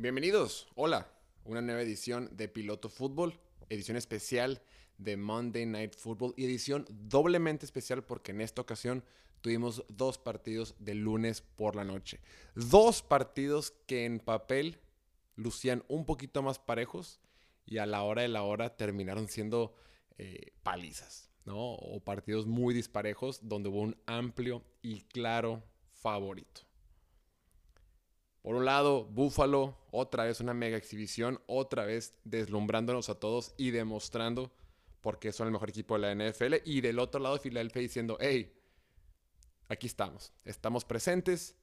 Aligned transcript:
Bienvenidos, 0.00 0.66
hola, 0.76 1.12
una 1.44 1.60
nueva 1.60 1.82
edición 1.82 2.34
de 2.34 2.48
Piloto 2.48 2.88
Fútbol, 2.88 3.38
edición 3.68 3.98
especial 3.98 4.62
de 4.96 5.18
Monday 5.18 5.66
Night 5.66 5.94
Football 5.94 6.32
y 6.38 6.46
edición 6.46 6.86
doblemente 6.88 7.66
especial 7.66 8.02
porque 8.02 8.32
en 8.32 8.40
esta 8.40 8.62
ocasión 8.62 9.04
tuvimos 9.42 9.84
dos 9.90 10.16
partidos 10.16 10.74
de 10.78 10.94
lunes 10.94 11.42
por 11.42 11.76
la 11.76 11.84
noche. 11.84 12.22
Dos 12.54 13.02
partidos 13.02 13.74
que 13.86 14.06
en 14.06 14.20
papel 14.20 14.78
lucían 15.36 15.84
un 15.86 16.06
poquito 16.06 16.40
más 16.42 16.58
parejos 16.58 17.20
y 17.66 17.76
a 17.76 17.84
la 17.84 18.02
hora 18.02 18.22
de 18.22 18.28
la 18.28 18.42
hora 18.42 18.78
terminaron 18.78 19.28
siendo 19.28 19.74
eh, 20.16 20.54
palizas, 20.62 21.28
¿no? 21.44 21.74
O 21.74 22.00
partidos 22.00 22.46
muy 22.46 22.72
disparejos 22.72 23.40
donde 23.42 23.68
hubo 23.68 23.82
un 23.82 23.98
amplio 24.06 24.64
y 24.80 25.02
claro 25.02 25.62
favorito. 25.92 26.69
Por 28.42 28.54
un 28.54 28.64
lado, 28.64 29.04
Buffalo, 29.04 29.76
otra 29.90 30.24
vez 30.24 30.40
una 30.40 30.54
mega 30.54 30.76
exhibición, 30.76 31.40
otra 31.46 31.84
vez 31.84 32.14
deslumbrándonos 32.24 33.10
a 33.10 33.16
todos 33.16 33.54
y 33.58 33.70
demostrando 33.70 34.50
por 35.02 35.18
qué 35.18 35.30
son 35.32 35.46
el 35.46 35.52
mejor 35.52 35.68
equipo 35.68 35.98
de 35.98 36.14
la 36.14 36.30
NFL. 36.30 36.54
Y 36.64 36.80
del 36.80 36.98
otro 36.98 37.20
lado, 37.20 37.38
Philadelphia 37.38 37.82
diciendo, 37.82 38.16
hey, 38.18 38.54
aquí 39.68 39.86
estamos, 39.86 40.32
estamos 40.44 40.86
presentes, 40.86 41.54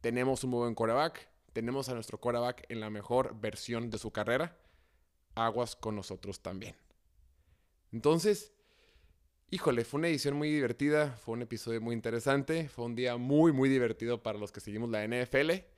tenemos 0.00 0.42
un 0.42 0.50
muy 0.50 0.58
buen 0.60 0.74
quarterback, 0.74 1.28
tenemos 1.52 1.88
a 1.88 1.94
nuestro 1.94 2.18
quarterback 2.18 2.64
en 2.70 2.80
la 2.80 2.90
mejor 2.90 3.40
versión 3.40 3.88
de 3.88 3.98
su 3.98 4.10
carrera, 4.10 4.58
aguas 5.36 5.76
con 5.76 5.94
nosotros 5.94 6.40
también. 6.40 6.74
Entonces, 7.92 8.52
híjole, 9.50 9.84
fue 9.84 9.98
una 9.98 10.08
edición 10.08 10.34
muy 10.34 10.50
divertida, 10.50 11.16
fue 11.18 11.34
un 11.34 11.42
episodio 11.42 11.80
muy 11.80 11.94
interesante, 11.94 12.68
fue 12.68 12.84
un 12.84 12.96
día 12.96 13.16
muy, 13.16 13.52
muy 13.52 13.68
divertido 13.68 14.24
para 14.24 14.38
los 14.38 14.50
que 14.50 14.58
seguimos 14.60 14.90
la 14.90 15.06
NFL 15.06 15.75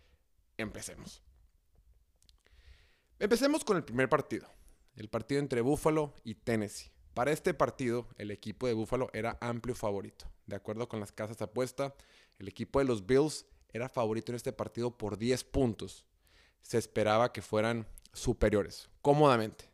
empecemos. 0.59 1.23
Empecemos 3.19 3.65
con 3.65 3.77
el 3.77 3.85
primer 3.85 4.09
partido, 4.09 4.47
el 4.97 5.09
partido 5.09 5.41
entre 5.41 5.61
Buffalo 5.61 6.15
y 6.25 6.35
Tennessee. 6.35 6.93
Para 7.15 7.33
este 7.33 7.55
partido, 7.55 8.07
el 8.17 8.31
equipo 8.31 8.67
de 8.67 8.75
Buffalo 8.75 9.11
era 9.13 9.39
amplio 9.41 9.75
favorito. 9.75 10.31
De 10.47 10.55
acuerdo 10.55 10.89
con 10.89 11.01
las 11.01 11.11
casas 11.11 11.37
de 11.39 11.47
apuesta, 11.47 11.95
el 12.39 12.47
equipo 12.47 12.79
de 12.79 12.85
los 12.85 13.07
Bills 13.07 13.47
era 13.73 13.89
favorito 13.89 14.31
en 14.31 14.37
este 14.37 14.53
partido 14.53 14.97
por 14.97 15.19
10 15.19 15.43
puntos. 15.45 16.07
Se 16.63 16.79
esperaba 16.79 17.33
que 17.33 17.43
fueran 17.43 17.87
superiores, 18.13 18.89
cómodamente, 19.03 19.65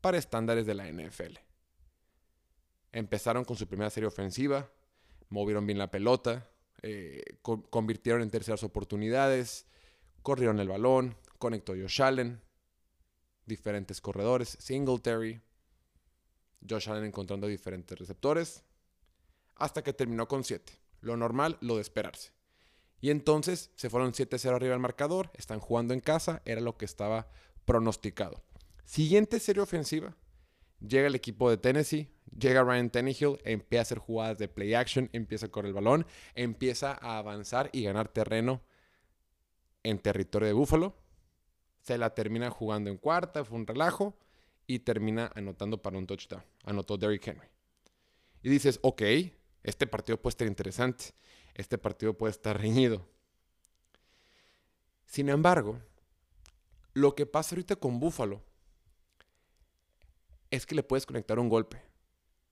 para 0.00 0.18
estándares 0.18 0.66
de 0.66 0.74
la 0.74 0.86
NFL. 0.90 1.38
Empezaron 2.92 3.44
con 3.44 3.56
su 3.56 3.66
primera 3.66 3.90
serie 3.90 4.08
ofensiva, 4.08 4.70
movieron 5.28 5.66
bien 5.66 5.78
la 5.78 5.90
pelota, 5.90 6.48
eh, 6.82 7.22
convirtieron 7.42 8.22
en 8.22 8.30
terceras 8.30 8.62
oportunidades, 8.62 9.66
corrieron 10.26 10.58
el 10.58 10.66
balón, 10.66 11.16
conectó 11.38 11.74
Josh 11.74 12.02
Allen, 12.02 12.42
diferentes 13.44 14.00
corredores, 14.00 14.56
Singletary, 14.58 15.40
Josh 16.68 16.90
Allen 16.90 17.04
encontrando 17.04 17.46
diferentes 17.46 17.96
receptores, 17.96 18.64
hasta 19.54 19.84
que 19.84 19.92
terminó 19.92 20.26
con 20.26 20.42
7. 20.42 20.72
Lo 21.00 21.16
normal, 21.16 21.58
lo 21.60 21.76
de 21.76 21.82
esperarse. 21.82 22.32
Y 23.00 23.10
entonces 23.10 23.70
se 23.76 23.88
fueron 23.88 24.14
7-0 24.14 24.52
arriba 24.52 24.72
del 24.72 24.80
marcador, 24.80 25.30
están 25.34 25.60
jugando 25.60 25.94
en 25.94 26.00
casa, 26.00 26.42
era 26.44 26.60
lo 26.60 26.76
que 26.76 26.86
estaba 26.86 27.28
pronosticado. 27.64 28.42
Siguiente 28.84 29.38
serie 29.38 29.62
ofensiva, 29.62 30.16
llega 30.80 31.06
el 31.06 31.14
equipo 31.14 31.48
de 31.48 31.58
Tennessee, 31.58 32.10
llega 32.36 32.64
Ryan 32.64 32.90
Tannehill, 32.90 33.38
empieza 33.44 33.80
a 33.80 33.82
hacer 33.82 33.98
jugadas 33.98 34.38
de 34.38 34.48
play 34.48 34.74
action, 34.74 35.08
empieza 35.12 35.46
a 35.46 35.50
correr 35.50 35.68
el 35.68 35.74
balón, 35.74 36.04
empieza 36.34 36.98
a 37.00 37.18
avanzar 37.18 37.70
y 37.72 37.84
ganar 37.84 38.08
terreno 38.08 38.64
en 39.88 39.98
territorio 39.98 40.48
de 40.48 40.52
Búfalo. 40.52 40.96
Se 41.80 41.96
la 41.96 42.14
termina 42.14 42.50
jugando 42.50 42.90
en 42.90 42.96
cuarta, 42.96 43.44
fue 43.44 43.56
un 43.56 43.66
relajo. 43.66 44.16
Y 44.66 44.80
termina 44.80 45.30
anotando 45.36 45.80
para 45.80 45.96
un 45.96 46.08
touchdown. 46.08 46.42
Anotó 46.64 46.96
Derrick 46.96 47.24
Henry. 47.28 47.46
Y 48.42 48.48
dices, 48.48 48.80
ok, 48.82 49.02
este 49.62 49.86
partido 49.86 50.20
puede 50.20 50.32
estar 50.32 50.48
interesante. 50.48 51.06
Este 51.54 51.78
partido 51.78 52.14
puede 52.14 52.32
estar 52.32 52.60
reñido. 52.60 53.06
Sin 55.06 55.28
embargo, 55.28 55.78
lo 56.94 57.14
que 57.14 57.26
pasa 57.26 57.54
ahorita 57.54 57.76
con 57.76 58.00
Búfalo 58.00 58.42
es 60.50 60.66
que 60.66 60.74
le 60.74 60.82
puedes 60.82 61.06
conectar 61.06 61.38
un 61.38 61.48
golpe. 61.48 61.80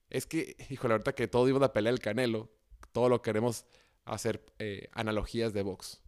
Es 0.09 0.25
que, 0.25 0.55
híjole, 0.69 0.93
ahorita 0.93 1.13
que 1.13 1.27
todo 1.27 1.49
iba 1.49 1.65
a 1.65 1.73
pelea 1.73 1.91
el 1.91 1.99
canelo, 1.99 2.49
todo 2.93 3.09
lo 3.09 3.21
queremos 3.21 3.65
hacer 4.05 4.45
eh, 4.59 4.87
analogías 4.93 5.51
de 5.51 5.63
box. 5.63 5.99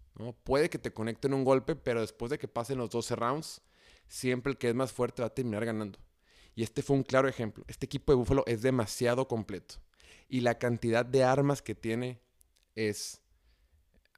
Puede 0.44 0.69
que 0.69 0.79
te 0.79 0.91
conecten 0.91 1.33
un 1.33 1.44
golpe, 1.44 1.75
pero 1.75 2.01
después 2.01 2.31
de 2.31 2.39
que 2.39 2.47
pasen 2.47 2.78
los 2.78 2.89
12 2.89 3.16
rounds, 3.16 3.61
siempre 4.07 4.51
el 4.51 4.57
que 4.57 4.69
es 4.69 4.75
más 4.75 4.91
fuerte 4.91 5.22
va 5.22 5.28
a 5.28 5.33
terminar 5.33 5.66
ganando. 5.66 6.00
Y 6.55 6.63
este 6.63 6.81
fue 6.81 6.95
un 6.95 7.03
claro 7.03 7.28
ejemplo. 7.28 7.63
Este 7.67 7.85
equipo 7.85 8.11
de 8.11 8.16
Buffalo 8.16 8.44
es 8.47 8.63
demasiado 8.63 9.28
completo. 9.28 9.75
Y 10.28 10.41
la 10.41 10.57
cantidad 10.57 11.05
de 11.05 11.23
armas 11.23 11.61
que 11.61 11.75
tiene 11.75 12.19
es 12.73 13.22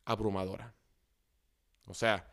abrumadora. 0.06 0.74
O 1.86 1.94
sea, 1.94 2.32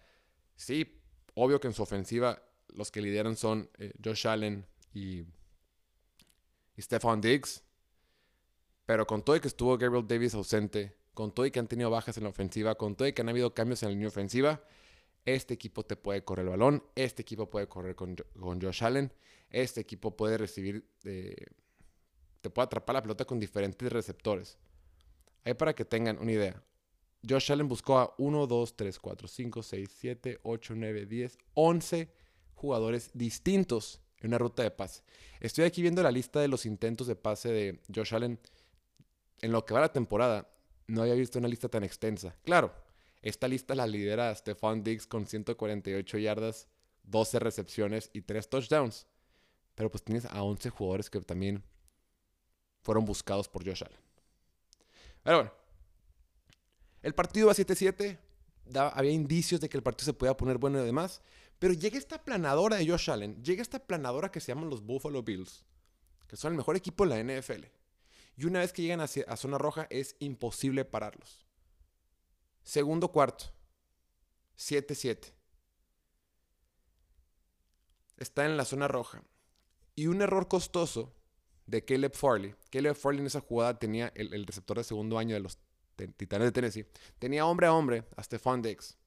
sí, 0.54 1.02
obvio 1.34 1.58
que 1.58 1.66
en 1.66 1.74
su 1.74 1.82
ofensiva 1.82 2.40
los 2.68 2.90
que 2.90 3.02
lideran 3.02 3.36
son 3.36 3.68
eh, 3.78 3.92
Josh 4.02 4.28
Allen 4.28 4.66
y, 4.94 5.20
y 6.76 6.82
Stephon 6.82 7.20
Diggs. 7.20 7.64
Pero 8.84 9.06
con 9.06 9.24
todo 9.24 9.34
el 9.34 9.42
que 9.42 9.48
estuvo 9.48 9.76
Gabriel 9.76 10.06
Davis 10.06 10.34
ausente, 10.34 10.96
con 11.16 11.32
todo 11.32 11.46
y 11.46 11.50
que 11.50 11.58
han 11.58 11.66
tenido 11.66 11.88
bajas 11.88 12.18
en 12.18 12.24
la 12.24 12.28
ofensiva, 12.28 12.74
con 12.74 12.94
todo 12.94 13.08
y 13.08 13.14
que 13.14 13.22
han 13.22 13.30
habido 13.30 13.54
cambios 13.54 13.82
en 13.82 13.88
la 13.88 13.92
línea 13.94 14.08
ofensiva, 14.08 14.62
este 15.24 15.54
equipo 15.54 15.82
te 15.82 15.96
puede 15.96 16.22
correr 16.22 16.44
el 16.44 16.50
balón, 16.50 16.84
este 16.94 17.22
equipo 17.22 17.48
puede 17.48 17.66
correr 17.66 17.96
con, 17.96 18.14
Josh 18.60 18.84
Allen, 18.84 19.10
este 19.48 19.80
equipo 19.80 20.14
puede 20.14 20.36
recibir, 20.36 20.86
eh, 21.04 21.46
te 22.42 22.50
puede 22.50 22.66
atrapar 22.66 22.96
la 22.96 23.02
pelota 23.02 23.24
con 23.24 23.40
diferentes 23.40 23.90
receptores. 23.90 24.58
Ahí 25.42 25.54
para 25.54 25.74
que 25.74 25.86
tengan 25.86 26.18
una 26.18 26.32
idea. 26.32 26.62
Josh 27.26 27.50
Allen 27.50 27.66
buscó 27.66 27.98
a 27.98 28.14
1, 28.18 28.46
2, 28.46 28.76
3, 28.76 28.98
4, 28.98 29.26
5, 29.26 29.62
6, 29.62 29.90
7, 29.98 30.40
8, 30.42 30.74
9, 30.76 31.06
10, 31.06 31.38
11 31.54 32.12
jugadores 32.54 33.10
distintos 33.14 34.02
en 34.20 34.28
una 34.28 34.38
ruta 34.38 34.62
de 34.62 34.70
pase. 34.70 35.02
Estoy 35.40 35.64
aquí 35.64 35.80
viendo 35.80 36.02
la 36.02 36.10
lista 36.10 36.40
de 36.40 36.48
los 36.48 36.66
intentos 36.66 37.06
de 37.06 37.16
pase 37.16 37.48
de 37.48 37.80
Josh 37.92 38.14
Allen 38.14 38.38
en 39.40 39.52
lo 39.52 39.64
que 39.64 39.72
va 39.72 39.80
la 39.80 39.92
temporada 39.94 40.52
no 40.86 41.02
había 41.02 41.14
visto 41.14 41.38
una 41.38 41.48
lista 41.48 41.68
tan 41.68 41.84
extensa. 41.84 42.36
Claro, 42.44 42.72
esta 43.22 43.48
lista 43.48 43.74
la 43.74 43.86
lidera 43.86 44.34
Stephon 44.34 44.82
Diggs 44.82 45.06
con 45.06 45.26
148 45.26 46.18
yardas, 46.18 46.68
12 47.04 47.38
recepciones 47.38 48.10
y 48.12 48.22
3 48.22 48.48
touchdowns. 48.48 49.06
Pero 49.74 49.90
pues 49.90 50.02
tienes 50.02 50.24
a 50.26 50.42
11 50.42 50.70
jugadores 50.70 51.10
que 51.10 51.20
también 51.20 51.62
fueron 52.82 53.04
buscados 53.04 53.48
por 53.48 53.64
Josh 53.66 53.84
Allen. 53.84 54.00
Pero 55.22 55.36
bueno, 55.38 55.52
el 57.02 57.14
partido 57.14 57.48
va 57.48 57.52
7-7. 57.52 58.18
Había 58.94 59.10
indicios 59.10 59.60
de 59.60 59.68
que 59.68 59.76
el 59.76 59.82
partido 59.82 60.06
se 60.06 60.12
podía 60.12 60.36
poner 60.36 60.58
bueno 60.58 60.80
y 60.80 60.86
demás. 60.86 61.20
Pero 61.58 61.74
llega 61.74 61.98
esta 61.98 62.22
planadora 62.24 62.76
de 62.76 62.88
Josh 62.88 63.10
Allen. 63.10 63.42
Llega 63.42 63.60
esta 63.60 63.78
planadora 63.78 64.30
que 64.30 64.40
se 64.40 64.48
llaman 64.48 64.70
los 64.70 64.82
Buffalo 64.82 65.22
Bills. 65.22 65.64
Que 66.26 66.36
son 66.36 66.52
el 66.52 66.56
mejor 66.56 66.76
equipo 66.76 67.06
de 67.06 67.24
la 67.24 67.40
NFL. 67.40 67.64
Y 68.36 68.44
una 68.44 68.60
vez 68.60 68.72
que 68.72 68.82
llegan 68.82 69.00
a, 69.00 69.06
zona 69.06 69.58
roja 69.58 69.86
es 69.90 70.14
imposible 70.18 70.84
pararlos. 70.84 71.46
Segundo 72.62 73.10
cuarto. 73.10 73.46
7-7. 74.58 75.32
Está 78.18 78.44
en 78.44 78.56
la 78.56 78.64
zona 78.64 78.88
roja. 78.88 79.22
Y 79.94 80.08
un 80.08 80.20
error 80.20 80.48
costoso 80.48 81.14
de 81.66 81.84
Caleb 81.84 82.14
Farley. 82.14 82.54
Caleb 82.70 82.94
Farley 82.94 83.20
en 83.20 83.26
esa 83.26 83.40
jugada 83.40 83.78
tenía 83.78 84.12
el, 84.14 84.46
receptor 84.46 84.76
de 84.76 84.84
segundo 84.84 85.18
año 85.18 85.34
de 85.34 85.40
los 85.40 85.58
Titanes 86.16 86.48
de 86.48 86.52
Tennessee. 86.52 86.86
Tenía 87.18 87.46
hombre 87.46 87.66
a 87.66 87.72
hombre 87.72 88.04
a 88.16 88.22
Stephon 88.22 88.60
Diggs. 88.60 88.98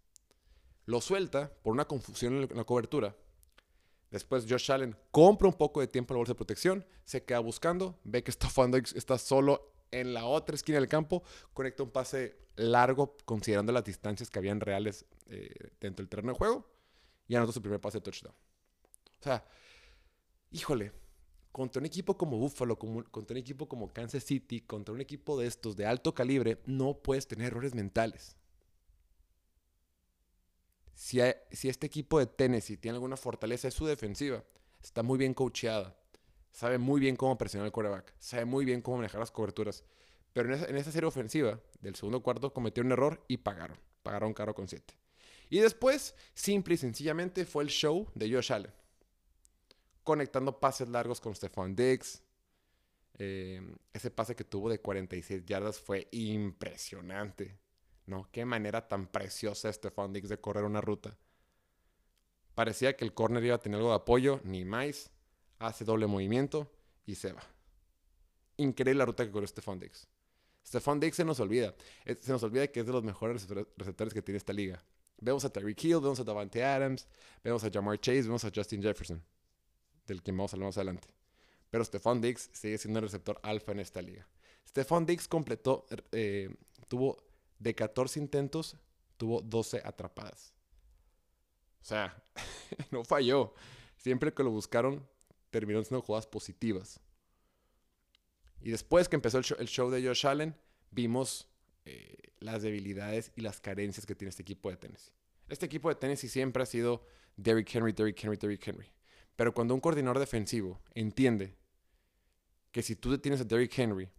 Lo 0.85 1.01
suelta 1.01 1.53
por 1.61 1.73
una 1.73 1.85
confusión 1.85 2.49
en 2.49 2.57
la 2.57 2.63
cobertura 2.63 3.15
Después 4.11 4.45
Josh 4.49 4.71
Allen 4.71 4.95
compra 5.11 5.47
un 5.47 5.53
poco 5.53 5.81
de 5.81 5.87
tiempo 5.87 6.13
en 6.13 6.15
la 6.15 6.19
bolsa 6.19 6.33
de 6.33 6.37
protección, 6.37 6.85
se 7.05 7.23
queda 7.23 7.39
buscando, 7.39 7.99
ve 8.03 8.23
que 8.23 8.31
Stephon 8.31 8.73
está 8.95 9.17
solo 9.17 9.73
en 9.91 10.13
la 10.13 10.25
otra 10.25 10.55
esquina 10.55 10.79
del 10.79 10.87
campo, 10.87 11.23
conecta 11.53 11.83
un 11.83 11.91
pase 11.91 12.37
largo 12.55 13.17
considerando 13.25 13.71
las 13.71 13.83
distancias 13.83 14.29
que 14.29 14.39
habían 14.39 14.59
reales 14.59 15.05
eh, 15.27 15.71
dentro 15.79 16.03
del 16.03 16.09
terreno 16.09 16.33
de 16.33 16.37
juego 16.37 16.67
y 17.27 17.35
anotó 17.35 17.51
su 17.51 17.61
primer 17.61 17.79
pase 17.79 17.99
de 17.99 18.01
touchdown. 18.01 18.33
O 19.19 19.23
sea, 19.23 19.45
híjole, 20.51 20.91
contra 21.51 21.79
un 21.79 21.85
equipo 21.85 22.17
como 22.17 22.37
Buffalo, 22.37 22.77
contra 22.77 23.33
un 23.33 23.37
equipo 23.37 23.67
como 23.67 23.93
Kansas 23.93 24.23
City, 24.23 24.61
contra 24.61 24.93
un 24.93 25.01
equipo 25.01 25.39
de 25.39 25.47
estos 25.47 25.75
de 25.75 25.85
alto 25.85 26.13
calibre, 26.13 26.61
no 26.65 26.95
puedes 26.95 27.27
tener 27.27 27.47
errores 27.47 27.75
mentales 27.75 28.38
si, 30.99 31.21
este 31.21 31.87
equipo 31.87 32.19
de 32.19 32.25
Tennessee 32.25 32.75
tiene 32.75 32.97
alguna 32.97 33.15
fortaleza 33.15 33.69
es 33.69 33.73
su 33.73 33.85
defensiva. 33.85 34.43
Está 34.83 35.01
muy 35.01 35.17
bien 35.17 35.33
coacheada. 35.33 35.95
Sabe 36.51 36.77
muy 36.77 36.99
bien 36.99 37.15
cómo 37.15 37.37
presionar 37.37 37.67
el 37.67 37.71
quarterback. 37.71 38.13
Sabe 38.19 38.43
muy 38.43 38.65
bien 38.65 38.81
cómo 38.81 38.97
manejar 38.97 39.21
las 39.21 39.31
coberturas. 39.31 39.85
Pero 40.33 40.53
en 40.53 40.75
esa, 40.75 40.91
serie 40.91 41.07
ofensiva 41.07 41.61
del 41.79 41.95
segundo 41.95 42.21
cuarto 42.21 42.53
cometieron 42.53 42.87
un 42.87 42.91
error 42.91 43.23
y 43.29 43.37
pagaron. 43.37 43.79
Pagaron 44.03 44.33
caro 44.33 44.53
con 44.53 44.67
7. 44.67 44.93
Y 45.49 45.59
después, 45.59 46.15
simple 46.33 46.73
y 46.73 46.77
sencillamente, 46.77 47.45
fue 47.45 47.63
el 47.63 47.69
show 47.69 48.11
de 48.13 48.33
Josh 48.33 48.51
Allen. 48.51 48.73
Conectando 50.03 50.59
pases 50.59 50.89
largos 50.89 51.21
con 51.21 51.33
Stephon 51.33 51.77
Diggs. 51.77 52.21
Eh, 53.17 53.61
ese 53.93 54.11
pase 54.11 54.35
que 54.35 54.43
tuvo 54.43 54.69
de 54.69 54.81
46 54.81 55.45
yardas 55.45 55.79
fue 55.79 56.09
impresionante. 56.11 57.57
¿No? 58.09 58.27
Qué 58.31 58.43
manera 58.45 58.87
tan 58.87 59.07
preciosa 59.07 59.71
Stephon 59.71 60.11
Diggs 60.11 60.29
de 60.29 60.39
correr 60.39 60.63
una 60.63 60.81
ruta. 60.81 61.17
Parecía 62.55 62.97
que 62.97 63.05
el 63.05 63.13
corner 63.13 63.43
iba 63.45 63.55
a 63.55 63.59
tener 63.59 63.77
algo 63.77 63.89
de 63.89 63.95
apoyo, 63.95 64.41
ni 64.43 64.65
más. 64.65 65.11
Hace 65.59 65.85
doble 65.85 66.07
movimiento 66.07 66.71
y 67.05 67.15
se 67.15 67.31
va. 67.31 67.43
Increíble 68.57 68.99
la 68.99 69.05
ruta 69.05 69.25
que 69.25 69.31
corrió 69.31 69.47
Stephon 69.47 69.79
Diggs. 69.79 70.07
Stephon 70.65 70.99
Diggs 70.99 71.15
se 71.15 71.25
nos 71.25 71.39
olvida. 71.39 71.73
Se 72.05 72.31
nos 72.31 72.43
olvida 72.43 72.67
que 72.67 72.81
es 72.81 72.85
de 72.85 72.91
los 72.91 73.03
mejores 73.03 73.47
receptores 73.77 74.13
que 74.13 74.21
tiene 74.21 74.37
esta 74.37 74.53
liga. 74.53 74.83
Vemos 75.21 75.43
a 75.45 75.49
Tyreek 75.49 75.83
Hill, 75.83 75.99
vemos 75.99 76.19
a 76.19 76.23
Davante 76.23 76.63
Adams, 76.63 77.07
vemos 77.43 77.63
a 77.63 77.69
Jamar 77.69 77.99
Chase, 77.99 78.23
vemos 78.23 78.43
a 78.45 78.51
Justin 78.53 78.81
Jefferson, 78.81 79.23
del 80.05 80.23
que 80.23 80.31
vamos 80.31 80.53
a 80.53 80.55
hablar 80.55 80.67
más 80.67 80.77
adelante. 80.77 81.09
Pero 81.69 81.83
Stephon 81.83 82.21
Diggs 82.21 82.49
sigue 82.53 82.77
siendo 82.77 82.99
el 82.99 83.05
receptor 83.05 83.39
alfa 83.43 83.73
en 83.73 83.79
esta 83.79 84.01
liga. 84.01 84.27
Stephon 84.67 85.05
Diggs 85.05 85.27
completó, 85.27 85.85
eh, 86.11 86.55
tuvo 86.87 87.17
de 87.59 87.75
14 87.75 88.19
intentos, 88.19 88.77
tuvo 89.17 89.41
12 89.41 89.81
atrapadas. 89.83 90.53
O 91.81 91.85
sea, 91.85 92.23
no 92.91 93.03
falló. 93.03 93.53
Siempre 93.97 94.33
que 94.33 94.43
lo 94.43 94.51
buscaron, 94.51 95.05
terminó 95.49 95.83
siendo 95.83 96.01
jugadas 96.01 96.27
positivas. 96.27 97.01
Y 98.61 98.71
después 98.71 99.07
que 99.07 99.15
empezó 99.15 99.37
el 99.37 99.67
show, 99.67 99.89
de 99.89 100.05
Josh 100.05 100.25
Allen, 100.25 100.55
vimos 100.91 101.47
eh, 101.85 102.31
las 102.39 102.61
debilidades 102.61 103.31
y 103.35 103.41
las 103.41 103.61
carencias 103.61 104.05
que 104.05 104.15
tiene 104.15 104.29
este 104.29 104.41
equipo 104.41 104.69
de 104.69 104.77
Tennessee. 104.77 105.11
Este 105.47 105.65
equipo 105.65 105.89
de 105.89 105.95
Tennessee 105.95 106.29
siempre 106.29 106.63
ha 106.63 106.65
sido 106.65 107.05
Derrick 107.35 107.73
Henry, 107.73 107.93
Derrick 107.93 108.23
Henry, 108.23 108.37
Derrick 108.37 108.67
Henry. 108.67 108.91
Pero 109.35 109.53
cuando 109.53 109.73
un 109.73 109.79
coordinador 109.79 110.19
defensivo 110.19 110.81
entiende 110.93 111.55
que 112.71 112.83
si 112.83 112.95
tú 112.95 113.11
detienes 113.11 113.41
a 113.41 113.45
Derrick 113.45 113.77
Henry, 113.77 114.09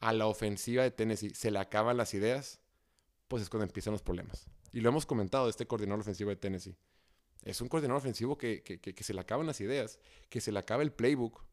a 0.00 0.12
la 0.12 0.26
ofensiva 0.26 0.82
de 0.82 0.90
Tennessee 0.90 1.34
se 1.34 1.50
le 1.50 1.58
acaban 1.58 1.96
las 1.96 2.14
ideas, 2.14 2.60
pues 3.28 3.42
es 3.42 3.48
cuando 3.48 3.64
empiezan 3.64 3.92
los 3.92 4.02
problemas. 4.02 4.46
Y 4.72 4.80
lo 4.80 4.88
hemos 4.88 5.06
comentado 5.06 5.44
de 5.44 5.50
este 5.50 5.66
coordinador 5.66 6.00
ofensivo 6.00 6.30
de 6.30 6.36
Tennessee. 6.36 6.76
Es 7.42 7.60
un 7.60 7.68
coordinador 7.68 7.98
ofensivo 7.98 8.36
que, 8.38 8.62
que 8.62 9.04
se 9.04 9.14
le 9.14 9.20
acaban 9.20 9.46
las 9.46 9.60
ideas, 9.60 9.98
que 10.28 10.40
se 10.40 10.50
le 10.50 10.58
acaba 10.58 10.82
el 10.82 10.92
playbook, 10.92 11.44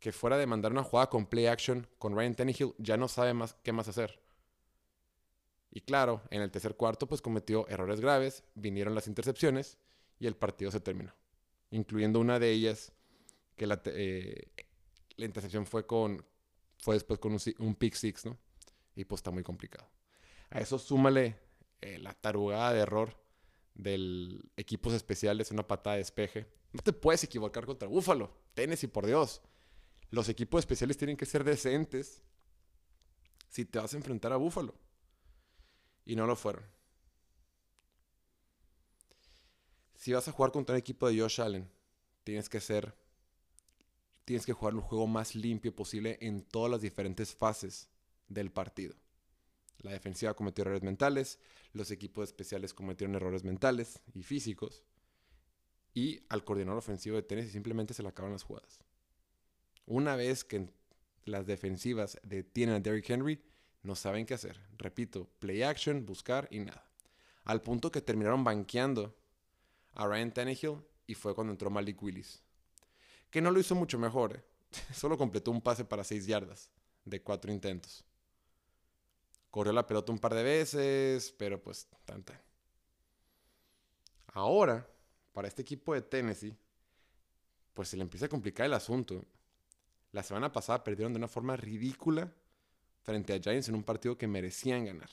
que 0.00 0.12
fuera 0.12 0.36
de 0.36 0.46
mandar 0.46 0.72
una 0.72 0.82
jugada 0.82 1.10
con 1.10 1.26
play 1.26 1.46
action 1.46 1.86
con 1.98 2.16
Ryan 2.16 2.34
Tannehill, 2.34 2.74
ya 2.78 2.96
no 2.96 3.08
sabe 3.08 3.34
más 3.34 3.54
qué 3.62 3.72
más 3.72 3.88
hacer. 3.88 4.20
Y 5.70 5.80
claro, 5.82 6.22
en 6.30 6.42
el 6.42 6.50
tercer 6.50 6.76
cuarto 6.76 7.06
pues 7.06 7.20
cometió 7.20 7.68
errores 7.68 8.00
graves, 8.00 8.44
vinieron 8.54 8.94
las 8.94 9.06
intercepciones 9.06 9.78
y 10.18 10.26
el 10.26 10.36
partido 10.36 10.70
se 10.70 10.80
terminó. 10.80 11.14
Incluyendo 11.70 12.20
una 12.20 12.38
de 12.38 12.50
ellas 12.50 12.92
que 13.56 13.66
la, 13.66 13.80
eh, 13.86 14.50
la 15.16 15.26
intercepción 15.26 15.66
fue 15.66 15.86
con 15.86 16.24
fue 16.78 16.94
después 16.94 17.18
con 17.18 17.36
un, 17.58 17.74
pick 17.74 17.94
six, 17.94 18.24
¿no? 18.26 18.38
Y 18.94 19.04
pues 19.04 19.20
está 19.20 19.30
muy 19.30 19.42
complicado. 19.42 19.88
A 20.50 20.60
eso 20.60 20.78
súmale 20.78 21.38
eh, 21.80 21.98
la 21.98 22.14
tarugada 22.14 22.72
de 22.72 22.80
error 22.80 23.16
del 23.74 24.50
equipos 24.56 24.92
especiales, 24.92 25.50
una 25.50 25.66
patada 25.66 25.94
de 25.94 26.00
despeje. 26.00 26.46
No 26.72 26.82
te 26.82 26.92
puedes 26.92 27.24
equivocar 27.24 27.64
contra 27.64 27.88
Búfalo. 27.88 28.32
Tennessee, 28.54 28.88
por 28.88 29.06
Dios. 29.06 29.40
Los 30.10 30.28
equipos 30.28 30.60
especiales 30.60 30.96
tienen 30.96 31.16
que 31.16 31.26
ser 31.26 31.44
decentes 31.44 32.22
si 33.48 33.64
te 33.64 33.78
vas 33.78 33.94
a 33.94 33.96
enfrentar 33.96 34.32
a 34.32 34.36
Búfalo. 34.36 34.74
Y 36.04 36.16
no 36.16 36.26
lo 36.26 36.36
fueron. 36.36 36.64
Si 39.94 40.12
vas 40.12 40.28
a 40.28 40.32
jugar 40.32 40.52
contra 40.52 40.74
un 40.74 40.78
equipo 40.78 41.08
de 41.08 41.20
Josh 41.20 41.40
Allen, 41.40 41.70
tienes 42.24 42.48
que 42.48 42.60
ser. 42.60 42.94
Tienes 44.28 44.44
que 44.44 44.52
jugar 44.52 44.74
un 44.74 44.82
juego 44.82 45.06
más 45.06 45.34
limpio 45.34 45.74
posible 45.74 46.18
en 46.20 46.42
todas 46.42 46.70
las 46.70 46.82
diferentes 46.82 47.34
fases 47.34 47.88
del 48.28 48.52
partido. 48.52 48.94
La 49.78 49.90
defensiva 49.90 50.34
cometió 50.34 50.60
errores 50.60 50.82
mentales, 50.82 51.38
los 51.72 51.90
equipos 51.90 52.24
especiales 52.24 52.74
cometieron 52.74 53.16
errores 53.16 53.42
mentales 53.42 54.02
y 54.12 54.22
físicos, 54.22 54.82
y 55.94 56.26
al 56.28 56.44
coordinador 56.44 56.76
ofensivo 56.76 57.16
de 57.16 57.22
tenis 57.22 57.52
simplemente 57.52 57.94
se 57.94 58.02
le 58.02 58.10
acaban 58.10 58.32
las 58.32 58.42
jugadas. 58.42 58.80
Una 59.86 60.14
vez 60.14 60.44
que 60.44 60.68
las 61.24 61.46
defensivas 61.46 62.20
detienen 62.22 62.74
a 62.74 62.80
Derrick 62.80 63.08
Henry, 63.08 63.42
no 63.82 63.96
saben 63.96 64.26
qué 64.26 64.34
hacer. 64.34 64.60
Repito, 64.76 65.30
play 65.38 65.62
action, 65.62 66.04
buscar 66.04 66.48
y 66.50 66.58
nada. 66.58 66.86
Al 67.44 67.62
punto 67.62 67.90
que 67.90 68.02
terminaron 68.02 68.44
banqueando 68.44 69.16
a 69.94 70.06
Ryan 70.06 70.34
Tannehill 70.34 70.82
y 71.06 71.14
fue 71.14 71.34
cuando 71.34 71.54
entró 71.54 71.70
Malik 71.70 72.02
Willis. 72.02 72.42
Que 73.30 73.40
no 73.40 73.50
lo 73.50 73.60
hizo 73.60 73.74
mucho 73.74 73.98
mejor. 73.98 74.36
¿eh? 74.36 74.44
Solo 74.92 75.16
completó 75.16 75.50
un 75.50 75.60
pase 75.60 75.84
para 75.84 76.04
6 76.04 76.26
yardas 76.26 76.70
de 77.04 77.22
4 77.22 77.52
intentos. 77.52 78.04
Corrió 79.50 79.72
la 79.72 79.86
pelota 79.86 80.12
un 80.12 80.18
par 80.18 80.34
de 80.34 80.42
veces, 80.42 81.34
pero 81.38 81.60
pues 81.60 81.88
tanta. 82.04 82.40
Ahora, 84.28 84.86
para 85.32 85.48
este 85.48 85.62
equipo 85.62 85.94
de 85.94 86.02
Tennessee, 86.02 86.56
pues 87.72 87.88
se 87.88 87.96
le 87.96 88.02
empieza 88.02 88.26
a 88.26 88.28
complicar 88.28 88.66
el 88.66 88.74
asunto. 88.74 89.24
La 90.12 90.22
semana 90.22 90.52
pasada 90.52 90.84
perdieron 90.84 91.12
de 91.12 91.18
una 91.18 91.28
forma 91.28 91.56
ridícula 91.56 92.32
frente 93.02 93.32
a 93.32 93.40
Giants 93.40 93.68
en 93.68 93.74
un 93.74 93.84
partido 93.84 94.18
que 94.18 94.26
merecían 94.26 94.84
ganar. 94.84 95.08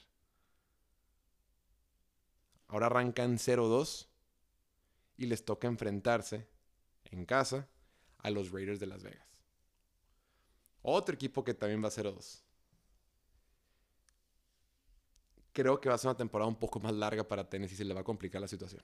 Ahora 2.67 2.87
arrancan 2.87 3.37
0-2 3.37 4.07
y 5.17 5.27
les 5.27 5.45
toca 5.45 5.67
enfrentarse 5.67 6.47
en 7.05 7.25
casa 7.25 7.67
a 8.25 8.31
los 8.31 8.51
Raiders 8.51 8.79
de 8.79 8.87
Las 8.87 9.03
Vegas. 9.03 9.27
Otro 10.81 11.13
equipo 11.13 11.43
que 11.43 11.53
también 11.53 11.83
va 11.83 11.89
a 11.89 11.91
0-2. 11.91 12.41
Creo 15.53 15.79
que 15.79 15.89
va 15.89 15.95
a 15.95 15.97
ser 15.99 16.09
una 16.09 16.17
temporada 16.17 16.49
un 16.49 16.57
poco 16.57 16.79
más 16.79 16.93
larga 16.93 17.27
para 17.27 17.47
Tennessee 17.47 17.75
se 17.75 17.85
le 17.85 17.93
va 17.93 18.01
a 18.01 18.03
complicar 18.03 18.41
la 18.41 18.47
situación. 18.47 18.83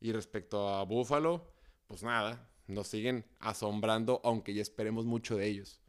Y 0.00 0.12
respecto 0.12 0.68
a 0.68 0.84
Buffalo, 0.84 1.50
pues 1.86 2.02
nada, 2.02 2.46
nos 2.66 2.88
siguen 2.88 3.24
asombrando, 3.38 4.20
aunque 4.22 4.52
ya 4.52 4.60
esperemos 4.60 5.06
mucho 5.06 5.36
de 5.36 5.46
ellos. 5.46 5.80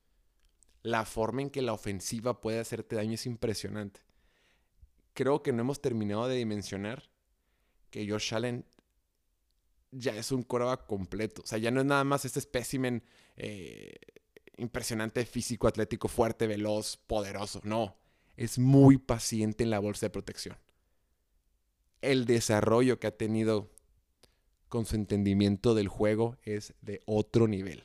La 0.84 1.04
forma 1.04 1.42
en 1.42 1.50
que 1.50 1.62
la 1.62 1.74
ofensiva 1.74 2.40
puede 2.40 2.60
hacerte 2.60 2.96
daño 2.96 3.16
es 3.16 3.26
impresionante. 3.26 4.00
Creo 5.14 5.44
que 5.44 5.52
no 5.52 5.62
hemos 5.62 5.82
terminado 5.82 6.28
de 6.30 6.38
dimensionar 6.38 7.10
que 7.90 8.10
Josh 8.10 8.34
Allen 8.34 8.66
ya 9.92 10.16
es 10.16 10.32
un 10.32 10.44
coreback 10.44 10.86
completo. 10.88 11.42
O 11.44 11.46
sea, 11.46 11.58
ya 11.58 11.72
no 11.72 11.82
es 11.82 11.86
nada 11.86 12.04
más 12.04 12.26
este 12.26 12.40
espécimen 12.40 13.04
eh, 13.36 13.94
impresionante, 14.58 15.26
físico, 15.26 15.68
atlético, 15.68 16.08
fuerte, 16.08 16.48
veloz, 16.48 16.98
poderoso. 16.98 17.62
No, 17.64 17.98
es 18.38 18.58
muy 18.58 18.98
paciente 18.98 19.64
en 19.64 19.70
la 19.70 19.80
bolsa 19.80 20.08
de 20.08 20.12
protección. 20.12 20.58
El 22.02 22.26
desarrollo 22.26 23.00
que 23.00 23.08
ha 23.08 23.18
tenido 23.18 23.70
con 24.70 24.86
su 24.86 24.96
entendimiento 24.96 25.76
del 25.76 25.88
juego 25.88 26.38
es 26.44 26.74
de 26.82 27.02
otro 27.06 27.48
nivel. 27.48 27.84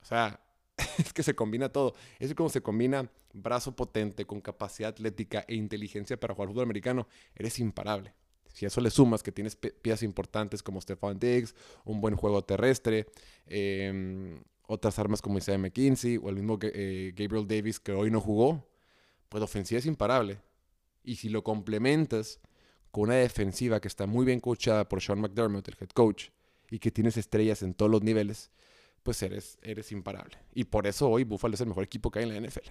O 0.00 0.04
sea, 0.04 0.40
es 0.98 1.12
que 1.12 1.22
se 1.22 1.34
combina 1.34 1.70
todo. 1.70 1.94
Es 2.18 2.34
como 2.34 2.48
se 2.48 2.62
combina 2.62 3.10
brazo 3.32 3.74
potente 3.74 4.24
con 4.26 4.40
capacidad 4.40 4.90
atlética 4.90 5.44
e 5.48 5.54
inteligencia 5.54 6.18
para 6.18 6.34
jugar 6.34 6.48
fútbol 6.48 6.64
americano. 6.64 7.08
Eres 7.34 7.58
imparable. 7.58 8.14
Si 8.52 8.64
a 8.64 8.68
eso 8.68 8.80
le 8.80 8.90
sumas 8.90 9.22
que 9.22 9.32
tienes 9.32 9.56
piezas 9.56 10.02
importantes 10.02 10.62
como 10.62 10.80
Stefan 10.80 11.18
Diggs, 11.18 11.54
un 11.84 12.00
buen 12.00 12.16
juego 12.16 12.42
terrestre, 12.44 13.06
em, 13.46 14.42
otras 14.66 14.98
armas 14.98 15.20
como 15.22 15.38
Isaiah 15.38 15.58
McKinsey 15.58 16.16
o 16.16 16.28
el 16.28 16.36
mismo 16.36 16.58
eh, 16.62 17.12
Gabriel 17.16 17.46
Davis 17.46 17.80
que 17.80 17.92
hoy 17.92 18.10
no 18.10 18.20
jugó, 18.20 18.66
pues 19.28 19.40
la 19.40 19.44
ofensiva 19.44 19.78
es 19.78 19.86
imparable. 19.86 20.38
Y 21.04 21.16
si 21.16 21.28
lo 21.28 21.42
complementas 21.42 22.40
con 22.90 23.04
una 23.04 23.14
defensiva 23.14 23.80
que 23.80 23.88
está 23.88 24.06
muy 24.06 24.24
bien 24.24 24.40
coachada 24.40 24.88
por 24.88 25.00
Sean 25.00 25.20
McDermott, 25.20 25.66
el 25.68 25.76
head 25.80 25.88
coach, 25.88 26.28
y 26.70 26.78
que 26.78 26.90
tienes 26.90 27.16
estrellas 27.16 27.62
en 27.62 27.74
todos 27.74 27.90
los 27.90 28.02
niveles, 28.02 28.50
pues 29.02 29.22
eres, 29.22 29.58
eres 29.62 29.92
imparable. 29.92 30.38
Y 30.54 30.64
por 30.64 30.86
eso 30.86 31.08
hoy 31.08 31.24
Buffalo 31.24 31.54
es 31.54 31.60
el 31.60 31.68
mejor 31.68 31.84
equipo 31.84 32.10
que 32.10 32.20
hay 32.20 32.28
en 32.28 32.34
la 32.34 32.48
NFL. 32.48 32.68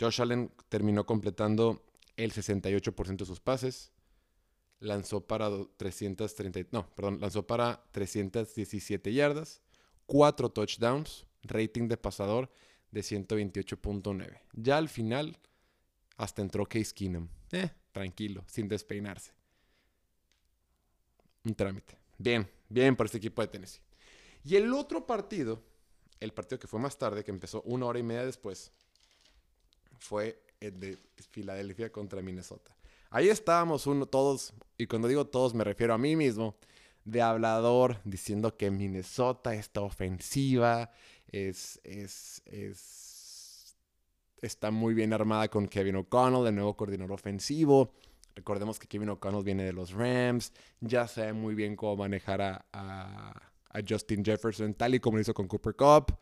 Josh 0.00 0.20
Allen 0.20 0.50
terminó 0.68 1.06
completando 1.06 1.84
el 2.16 2.32
68% 2.32 3.16
de 3.16 3.26
sus 3.26 3.40
pases. 3.40 3.92
Lanzó 4.80 5.26
para 5.26 5.50
330, 5.76 6.68
no, 6.72 6.94
perdón, 6.94 7.20
lanzó 7.20 7.46
para 7.46 7.84
317 7.92 9.12
yardas, 9.12 9.62
4 10.06 10.50
touchdowns, 10.50 11.26
rating 11.42 11.88
de 11.88 11.96
pasador 11.96 12.50
de 12.90 13.00
128.9. 13.00 14.40
Ya 14.52 14.76
al 14.76 14.88
final 14.88 15.38
hasta 16.16 16.42
entró 16.42 16.66
Case 16.66 16.92
Keenum. 16.94 17.28
Eh, 17.52 17.70
tranquilo, 17.92 18.44
sin 18.46 18.68
despeinarse. 18.68 19.32
Un 21.44 21.54
trámite. 21.54 21.98
Bien, 22.18 22.48
bien 22.68 22.96
por 22.96 23.06
este 23.06 23.18
equipo 23.18 23.42
de 23.42 23.48
Tennessee. 23.48 23.80
Y 24.44 24.56
el 24.56 24.72
otro 24.72 25.06
partido, 25.06 25.62
el 26.20 26.32
partido 26.32 26.58
que 26.58 26.66
fue 26.66 26.80
más 26.80 26.98
tarde, 26.98 27.24
que 27.24 27.30
empezó 27.30 27.62
una 27.62 27.86
hora 27.86 27.98
y 27.98 28.02
media 28.02 28.24
después, 28.24 28.72
fue 29.98 30.40
el 30.60 30.78
de 30.80 30.98
Filadelfia 31.30 31.90
contra 31.90 32.22
Minnesota. 32.22 32.76
Ahí 33.10 33.28
estábamos 33.28 33.86
uno, 33.86 34.06
todos, 34.06 34.54
y 34.76 34.86
cuando 34.86 35.06
digo 35.06 35.26
todos 35.26 35.54
me 35.54 35.62
refiero 35.62 35.94
a 35.94 35.98
mí 35.98 36.16
mismo, 36.16 36.56
de 37.04 37.22
hablador, 37.22 38.00
diciendo 38.04 38.56
que 38.56 38.70
Minnesota 38.70 39.54
está 39.54 39.82
ofensiva, 39.82 40.90
es, 41.28 41.80
es, 41.84 42.42
es, 42.46 43.76
está 44.40 44.70
muy 44.70 44.94
bien 44.94 45.12
armada 45.12 45.48
con 45.48 45.68
Kevin 45.68 45.96
O'Connell, 45.96 46.46
el 46.46 46.54
nuevo 46.54 46.76
coordinador 46.76 47.12
ofensivo. 47.12 47.92
Recordemos 48.34 48.78
que 48.78 48.88
Kevin 48.88 49.10
O'Connell 49.10 49.44
viene 49.44 49.64
de 49.64 49.72
los 49.72 49.92
Rams, 49.92 50.52
ya 50.80 51.06
sabe 51.06 51.32
muy 51.32 51.54
bien 51.54 51.76
cómo 51.76 51.96
manejar 51.96 52.42
a, 52.42 52.66
a, 52.72 53.80
Justin 53.88 54.24
Jefferson, 54.24 54.74
tal 54.74 54.94
y 54.94 55.00
como 55.00 55.16
lo 55.16 55.22
hizo 55.22 55.34
con 55.34 55.48
Cooper 55.48 55.74
Cup. 55.74 56.18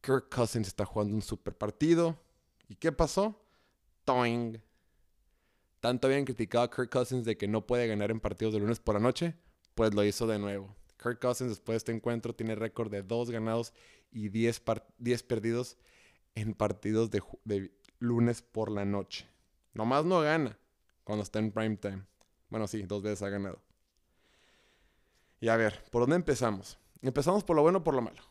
Kirk 0.00 0.34
Cousins 0.34 0.68
está 0.68 0.84
jugando 0.84 1.14
un 1.14 1.22
super 1.22 1.54
partido. 1.54 2.16
¿Y 2.68 2.76
qué 2.76 2.92
pasó? 2.92 3.42
Toing. 4.04 4.60
Tanto 5.80 6.06
habían 6.06 6.24
criticado 6.24 6.64
a 6.64 6.70
Kirk 6.70 6.90
Cousins 6.90 7.24
de 7.24 7.36
que 7.36 7.48
no 7.48 7.66
puede 7.66 7.86
ganar 7.86 8.10
en 8.10 8.20
partidos 8.20 8.54
de 8.54 8.60
lunes 8.60 8.80
por 8.80 8.94
la 8.94 9.00
noche, 9.00 9.34
pues 9.74 9.94
lo 9.94 10.04
hizo 10.04 10.26
de 10.26 10.38
nuevo. 10.38 10.74
Kirk 11.02 11.20
Cousins 11.20 11.50
después 11.50 11.74
de 11.74 11.78
este 11.78 11.92
encuentro 11.92 12.34
tiene 12.34 12.54
récord 12.54 12.90
de 12.90 13.02
2 13.02 13.30
ganados 13.30 13.72
y 14.10 14.28
10, 14.28 14.60
perdidos 14.60 15.76
en 16.34 16.54
partidos 16.54 17.10
de, 17.10 17.22
de 17.44 17.72
lunes 17.98 18.42
por 18.42 18.70
la 18.70 18.84
noche. 18.84 19.28
Nomás 19.74 20.04
no 20.04 20.20
gana 20.20 20.58
cuando 21.04 21.22
está 21.22 21.38
en 21.38 21.52
prime 21.52 21.76
time. 21.76 22.04
Bueno, 22.48 22.66
sí, 22.66 22.82
dos 22.82 23.02
veces 23.02 23.22
ha 23.22 23.28
ganado. 23.28 23.60
Y 25.40 25.48
a 25.48 25.56
ver, 25.56 25.84
¿por 25.90 26.02
dónde 26.02 26.16
empezamos? 26.16 26.78
¿Empezamos 27.02 27.44
por 27.44 27.56
lo 27.56 27.62
bueno 27.62 27.78
o 27.78 27.84
por 27.84 27.94
lo 27.94 28.02
malo? 28.02 28.22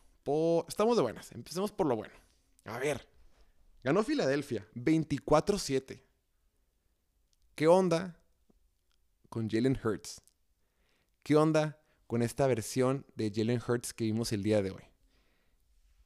Estamos 0.66 0.96
de 0.96 1.02
buenas, 1.02 1.30
empecemos 1.32 1.70
por 1.70 1.86
lo 1.86 1.94
bueno. 1.94 2.14
A 2.64 2.78
ver, 2.78 3.06
ganó 3.86 4.02
Filadelfia 4.02 4.66
24-7. 4.74 6.02
¿Qué 7.54 7.68
onda 7.68 8.18
con 9.28 9.48
Jalen 9.48 9.78
Hurts? 9.80 10.20
¿Qué 11.22 11.36
onda 11.36 11.80
con 12.08 12.20
esta 12.20 12.48
versión 12.48 13.06
de 13.14 13.30
Jalen 13.32 13.62
Hurts 13.64 13.94
que 13.94 14.02
vimos 14.02 14.32
el 14.32 14.42
día 14.42 14.60
de 14.60 14.72
hoy? 14.72 14.82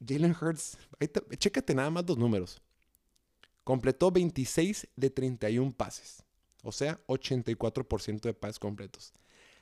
Jalen 0.06 0.36
Hurts, 0.38 0.76
chécate 1.38 1.74
nada 1.74 1.88
más 1.88 2.04
los 2.06 2.18
números. 2.18 2.60
Completó 3.64 4.10
26 4.10 4.86
de 4.94 5.08
31 5.08 5.72
pases. 5.72 6.22
O 6.62 6.72
sea, 6.72 7.00
84% 7.06 8.20
de 8.20 8.34
pases 8.34 8.58
completos. 8.58 9.14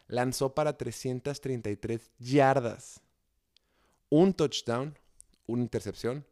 Lanzó 0.08 0.56
para 0.56 0.76
333 0.76 2.10
yardas. 2.18 3.00
Un 4.08 4.34
touchdown, 4.34 4.98
una 5.46 5.62
intercepción, 5.62 6.26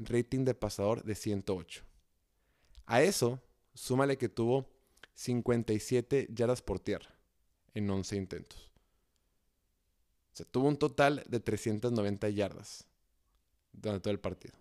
rating 0.00 0.44
de 0.44 0.54
pasador 0.54 1.02
de 1.04 1.14
108. 1.14 1.82
A 2.86 3.02
eso, 3.02 3.40
súmale 3.74 4.18
que 4.18 4.28
tuvo 4.28 4.68
57 5.14 6.28
yardas 6.32 6.62
por 6.62 6.80
tierra 6.80 7.14
en 7.74 7.88
11 7.88 8.16
intentos. 8.16 8.70
O 10.32 10.36
sea, 10.36 10.46
tuvo 10.46 10.68
un 10.68 10.76
total 10.76 11.22
de 11.28 11.40
390 11.40 12.28
yardas 12.30 12.86
durante 13.72 14.02
todo 14.02 14.12
el 14.12 14.20
partido. 14.20 14.54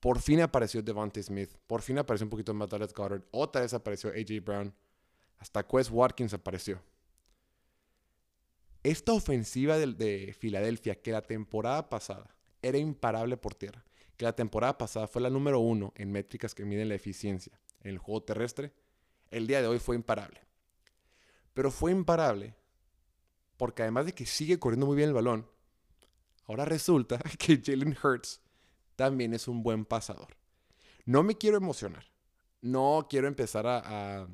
Por 0.00 0.20
fin 0.20 0.40
apareció 0.40 0.82
Devontae 0.82 1.22
Smith. 1.22 1.50
Por 1.66 1.80
fin 1.80 1.96
apareció 1.98 2.26
un 2.26 2.30
poquito 2.30 2.52
más 2.52 2.68
Dallas 2.68 2.92
Goddard. 2.92 3.22
Otra 3.30 3.62
vez 3.62 3.72
apareció 3.72 4.10
AJ 4.10 4.44
Brown. 4.44 4.74
Hasta 5.38 5.64
Quest 5.64 5.90
Watkins 5.92 6.34
apareció. 6.34 6.82
Esta 8.82 9.12
ofensiva 9.12 9.78
de, 9.78 9.92
de, 9.92 10.34
Filadelfia, 10.36 11.00
que 11.00 11.12
la 11.12 11.22
temporada 11.22 11.88
pasada 11.88 12.34
era 12.62 12.78
imparable 12.78 13.36
por 13.36 13.54
tierra, 13.54 13.84
la 14.22 14.34
temporada 14.34 14.78
pasada 14.78 15.06
fue 15.06 15.20
la 15.20 15.30
número 15.30 15.58
uno 15.58 15.92
en 15.96 16.12
métricas 16.12 16.54
que 16.54 16.64
miden 16.64 16.88
la 16.88 16.94
eficiencia 16.94 17.58
en 17.80 17.90
el 17.90 17.98
juego 17.98 18.22
terrestre, 18.22 18.72
el 19.30 19.46
día 19.46 19.60
de 19.60 19.68
hoy 19.68 19.78
fue 19.78 19.96
imparable. 19.96 20.40
Pero 21.54 21.70
fue 21.70 21.90
imparable 21.92 22.54
porque 23.56 23.82
además 23.82 24.06
de 24.06 24.14
que 24.14 24.26
sigue 24.26 24.58
corriendo 24.58 24.86
muy 24.86 24.96
bien 24.96 25.08
el 25.08 25.14
balón, 25.14 25.48
ahora 26.46 26.64
resulta 26.64 27.18
que 27.38 27.60
Jalen 27.64 27.96
Hurts 28.02 28.40
también 28.96 29.34
es 29.34 29.48
un 29.48 29.62
buen 29.62 29.84
pasador. 29.84 30.36
No 31.04 31.22
me 31.22 31.36
quiero 31.36 31.56
emocionar. 31.56 32.04
No 32.60 33.08
quiero 33.10 33.26
empezar 33.26 33.66
a, 33.66 34.28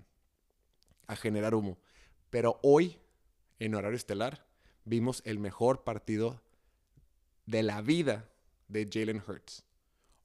a, 1.06 1.16
generar 1.16 1.54
humo. 1.54 1.78
Pero 2.28 2.60
hoy, 2.62 2.98
en 3.58 3.74
horario 3.74 3.96
estelar, 3.96 4.46
vimos 4.84 5.22
el 5.24 5.38
mejor 5.38 5.82
partido 5.82 6.42
de 7.46 7.62
la 7.62 7.80
vida 7.80 8.28
de 8.68 8.86
Jalen 8.92 9.22
Hurts. 9.26 9.64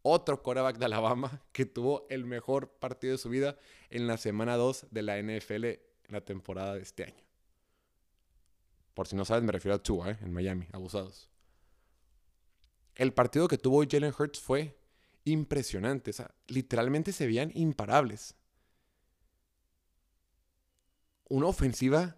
Otro 0.04 0.44
quarterback 0.44 0.78
de 0.78 0.86
Alabama 0.86 1.42
que 1.52 1.66
tuvo 1.66 2.06
el 2.10 2.26
mejor 2.26 2.70
partido 2.70 3.14
de 3.14 3.18
su 3.18 3.30
vida 3.30 3.58
en 3.90 4.06
la 4.06 4.18
semana 4.18 4.56
2 4.56 4.88
de 4.92 5.02
la 5.02 5.18
NFL 5.22 5.66
en 5.66 5.80
la 6.10 6.22
temporada 6.22 6.76
de 6.76 6.82
este 6.82 7.06
año. 7.06 7.24
Por 8.94 9.08
si 9.08 9.16
no 9.16 9.26
sabes, 9.26 9.44
me 9.44 9.52
refiero 9.52 9.76
a 9.76 9.82
Tua, 9.82 10.12
¿eh? 10.12 10.18
en 10.22 10.32
Miami, 10.32 10.68
abusados 10.72 11.34
el 12.96 13.14
partido 13.14 13.48
que 13.48 13.58
tuvo 13.58 13.84
Jalen 13.90 14.14
Hurts 14.18 14.40
fue 14.40 14.78
impresionante. 15.26 16.12
O 16.12 16.14
sea, 16.14 16.34
literalmente 16.48 17.12
se 17.12 17.26
veían 17.26 17.52
imparables. 17.56 18.36
Una 21.30 21.48
ofensiva 21.48 22.18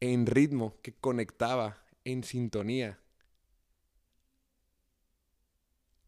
en 0.00 0.26
ritmo 0.26 0.76
que 0.82 0.94
conectaba 0.94 1.84
en 2.04 2.24
sintonía. 2.24 2.98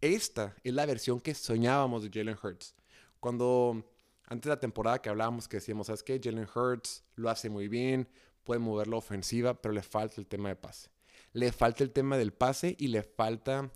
Esta 0.00 0.56
es 0.64 0.72
la 0.72 0.86
versión 0.86 1.20
que 1.20 1.34
soñábamos 1.34 2.02
de 2.02 2.10
Jalen 2.10 2.38
Hurts. 2.42 2.74
Cuando 3.20 3.84
antes 4.24 4.44
de 4.44 4.50
la 4.50 4.60
temporada 4.60 5.02
que 5.02 5.10
hablábamos 5.10 5.46
que 5.46 5.58
decíamos, 5.58 5.88
¿sabes 5.88 6.02
qué? 6.02 6.18
Jalen 6.22 6.48
Hurts 6.54 7.04
lo 7.16 7.28
hace 7.28 7.50
muy 7.50 7.68
bien, 7.68 8.08
puede 8.44 8.60
mover 8.60 8.88
la 8.88 8.96
ofensiva, 8.96 9.60
pero 9.60 9.74
le 9.74 9.82
falta 9.82 10.14
el 10.18 10.26
tema 10.26 10.48
de 10.48 10.56
pase. 10.56 10.88
Le 11.32 11.52
falta 11.52 11.84
el 11.84 11.90
tema 11.90 12.16
del 12.16 12.32
pase 12.32 12.76
y 12.78 12.88
le 12.88 13.02
falta 13.02 13.70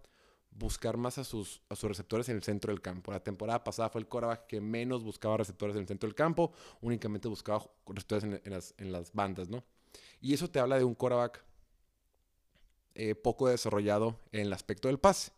buscar 0.50 0.96
más 0.96 1.18
a 1.18 1.24
sus, 1.24 1.60
a 1.68 1.76
sus 1.76 1.88
receptores 1.88 2.28
en 2.30 2.36
el 2.36 2.42
centro 2.42 2.72
del 2.72 2.80
campo. 2.80 3.12
La 3.12 3.22
temporada 3.22 3.62
pasada 3.62 3.90
fue 3.90 4.00
el 4.00 4.06
quarterback 4.06 4.46
que 4.46 4.60
menos 4.62 5.04
buscaba 5.04 5.36
receptores 5.36 5.76
en 5.76 5.82
el 5.82 5.88
centro 5.88 6.08
del 6.08 6.14
campo, 6.14 6.52
únicamente 6.80 7.28
buscaba 7.28 7.66
receptores 7.86 8.24
en, 8.24 8.92
las, 8.92 9.12
bandas, 9.12 9.50
¿no? 9.50 9.62
Y 10.22 10.32
eso 10.32 10.48
te 10.48 10.58
habla 10.58 10.78
de 10.78 10.84
un 10.84 10.94
quarterback 10.94 11.44
eh, 12.94 13.14
poco 13.14 13.48
desarrollado 13.48 14.20
en 14.32 14.42
el 14.42 14.52
aspecto 14.54 14.88
del 14.88 14.98
pase. 14.98 15.32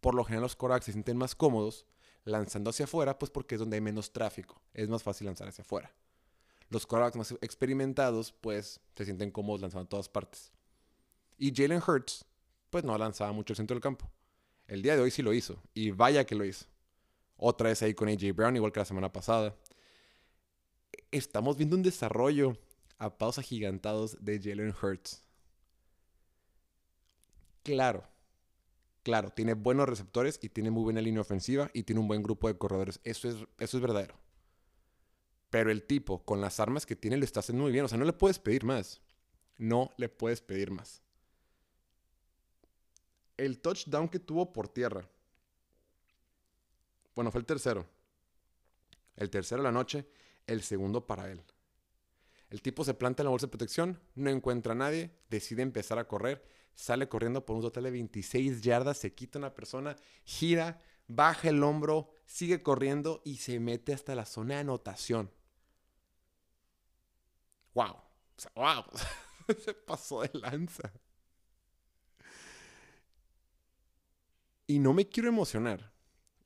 Por 0.00 0.14
lo 0.14 0.24
general 0.24 0.42
los 0.42 0.56
quarterbacks 0.56 0.86
se 0.86 0.92
sienten 0.92 1.16
más 1.16 1.34
cómodos 1.34 1.86
lanzando 2.24 2.70
hacia 2.70 2.84
afuera, 2.84 3.18
pues 3.18 3.30
porque 3.30 3.54
es 3.54 3.58
donde 3.58 3.76
hay 3.76 3.80
menos 3.80 4.12
tráfico. 4.12 4.60
Es 4.74 4.88
más 4.88 5.02
fácil 5.02 5.26
lanzar 5.26 5.48
hacia 5.48 5.62
afuera. 5.62 5.92
Los 6.70 6.86
quarterbacks 6.86 7.16
más 7.16 7.32
experimentados, 7.40 8.32
pues, 8.32 8.80
se 8.94 9.04
sienten 9.04 9.30
cómodos 9.30 9.62
lanzando 9.62 9.86
a 9.86 9.88
todas 9.88 10.08
partes. 10.08 10.52
Y 11.38 11.54
Jalen 11.54 11.82
Hurts, 11.86 12.24
pues 12.70 12.84
no 12.84 12.96
lanzaba 12.98 13.32
mucho 13.32 13.52
el 13.52 13.56
centro 13.56 13.74
del 13.74 13.82
campo. 13.82 14.10
El 14.66 14.82
día 14.82 14.94
de 14.96 15.02
hoy 15.02 15.10
sí 15.10 15.22
lo 15.22 15.32
hizo. 15.32 15.62
Y 15.72 15.92
vaya 15.92 16.24
que 16.24 16.34
lo 16.34 16.44
hizo. 16.44 16.66
Otra 17.36 17.70
vez 17.70 17.80
ahí 17.82 17.94
con 17.94 18.08
AJ 18.08 18.34
Brown, 18.34 18.56
igual 18.56 18.72
que 18.72 18.80
la 18.80 18.84
semana 18.84 19.12
pasada. 19.12 19.56
Estamos 21.10 21.56
viendo 21.56 21.76
un 21.76 21.82
desarrollo 21.82 22.58
a 22.98 23.16
pasos 23.16 23.38
agigantados 23.38 24.22
de 24.22 24.40
Jalen 24.40 24.74
Hurts. 24.82 25.22
Claro, 27.62 28.04
claro, 29.08 29.30
tiene 29.30 29.54
buenos 29.54 29.88
receptores 29.88 30.38
y 30.42 30.50
tiene 30.50 30.70
muy 30.70 30.82
buena 30.82 31.00
línea 31.00 31.22
ofensiva 31.22 31.70
y 31.72 31.84
tiene 31.84 32.00
un 32.00 32.08
buen 32.08 32.22
grupo 32.22 32.48
de 32.48 32.58
corredores. 32.58 33.00
Eso 33.04 33.28
es, 33.28 33.36
eso 33.58 33.76
es 33.76 33.80
verdadero. 33.80 34.14
Pero 35.48 35.70
el 35.70 35.84
tipo, 35.84 36.24
con 36.24 36.40
las 36.42 36.60
armas 36.60 36.84
que 36.84 36.96
tiene, 36.96 37.16
lo 37.16 37.24
está 37.24 37.40
haciendo 37.40 37.62
muy 37.62 37.72
bien. 37.72 37.84
O 37.84 37.88
sea, 37.88 37.96
no 37.96 38.04
le 38.04 38.12
puedes 38.12 38.38
pedir 38.38 38.64
más. 38.64 39.00
No 39.56 39.90
le 39.96 40.10
puedes 40.10 40.42
pedir 40.42 40.70
más 40.70 41.02
el 43.38 43.60
touchdown 43.60 44.08
que 44.08 44.18
tuvo 44.18 44.52
por 44.52 44.68
tierra. 44.68 45.08
Bueno, 47.14 47.30
fue 47.30 47.40
el 47.40 47.46
tercero. 47.46 47.86
El 49.16 49.30
tercero 49.30 49.62
de 49.62 49.68
la 49.68 49.72
noche, 49.72 50.06
el 50.46 50.62
segundo 50.62 51.06
para 51.06 51.30
él. 51.30 51.42
El 52.50 52.62
tipo 52.62 52.84
se 52.84 52.94
planta 52.94 53.22
en 53.22 53.26
la 53.26 53.30
bolsa 53.30 53.46
de 53.46 53.50
protección, 53.50 54.00
no 54.14 54.30
encuentra 54.30 54.72
a 54.72 54.76
nadie, 54.76 55.10
decide 55.30 55.62
empezar 55.62 55.98
a 55.98 56.06
correr, 56.06 56.44
sale 56.74 57.08
corriendo 57.08 57.44
por 57.44 57.56
un 57.56 57.62
total 57.62 57.84
de 57.84 57.90
26 57.90 58.62
yardas, 58.62 58.98
se 58.98 59.14
quita 59.14 59.38
una 59.38 59.54
persona, 59.54 59.96
gira, 60.24 60.80
baja 61.08 61.48
el 61.48 61.62
hombro, 61.62 62.10
sigue 62.26 62.62
corriendo 62.62 63.22
y 63.24 63.36
se 63.36 63.58
mete 63.60 63.92
hasta 63.92 64.14
la 64.14 64.26
zona 64.26 64.54
de 64.54 64.60
anotación. 64.60 65.30
¡Wow! 67.74 67.96
¡Wow! 68.54 68.84
se 69.64 69.74
pasó 69.74 70.22
de 70.22 70.30
lanza. 70.34 70.92
Y 74.66 74.78
no 74.78 74.92
me 74.92 75.08
quiero 75.08 75.28
emocionar. 75.28 75.92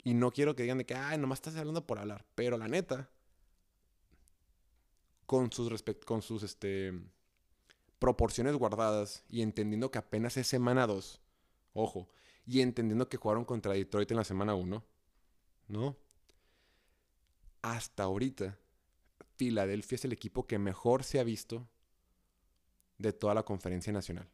Y 0.04 0.14
no 0.14 0.30
quiero 0.32 0.54
que 0.54 0.62
digan 0.62 0.78
de 0.78 0.86
que, 0.86 0.94
ay, 0.94 1.18
nomás 1.18 1.38
estás 1.38 1.56
hablando 1.56 1.86
por 1.86 1.98
hablar. 1.98 2.24
Pero 2.34 2.56
la 2.56 2.68
neta, 2.68 3.10
con 5.26 5.50
sus, 5.52 5.82
con 6.04 6.22
sus 6.22 6.42
este, 6.42 6.92
proporciones 8.02 8.56
guardadas 8.56 9.22
y 9.28 9.42
entendiendo 9.42 9.92
que 9.92 9.98
apenas 10.00 10.36
es 10.36 10.48
semana 10.48 10.88
2, 10.88 11.20
ojo, 11.72 12.08
y 12.44 12.60
entendiendo 12.60 13.08
que 13.08 13.16
jugaron 13.16 13.44
contra 13.44 13.74
Detroit 13.74 14.10
en 14.10 14.16
la 14.16 14.24
semana 14.24 14.56
1, 14.56 14.84
¿no? 15.68 15.96
Hasta 17.62 18.02
ahorita, 18.02 18.58
Filadelfia 19.36 19.94
es 19.94 20.04
el 20.04 20.12
equipo 20.12 20.48
que 20.48 20.58
mejor 20.58 21.04
se 21.04 21.20
ha 21.20 21.22
visto 21.22 21.68
de 22.98 23.12
toda 23.12 23.34
la 23.34 23.44
conferencia 23.44 23.92
nacional. 23.92 24.28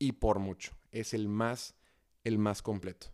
Y 0.00 0.10
por 0.10 0.40
mucho. 0.40 0.76
Es 0.90 1.14
el 1.14 1.28
más, 1.28 1.76
el 2.24 2.38
más 2.38 2.60
completo. 2.60 3.06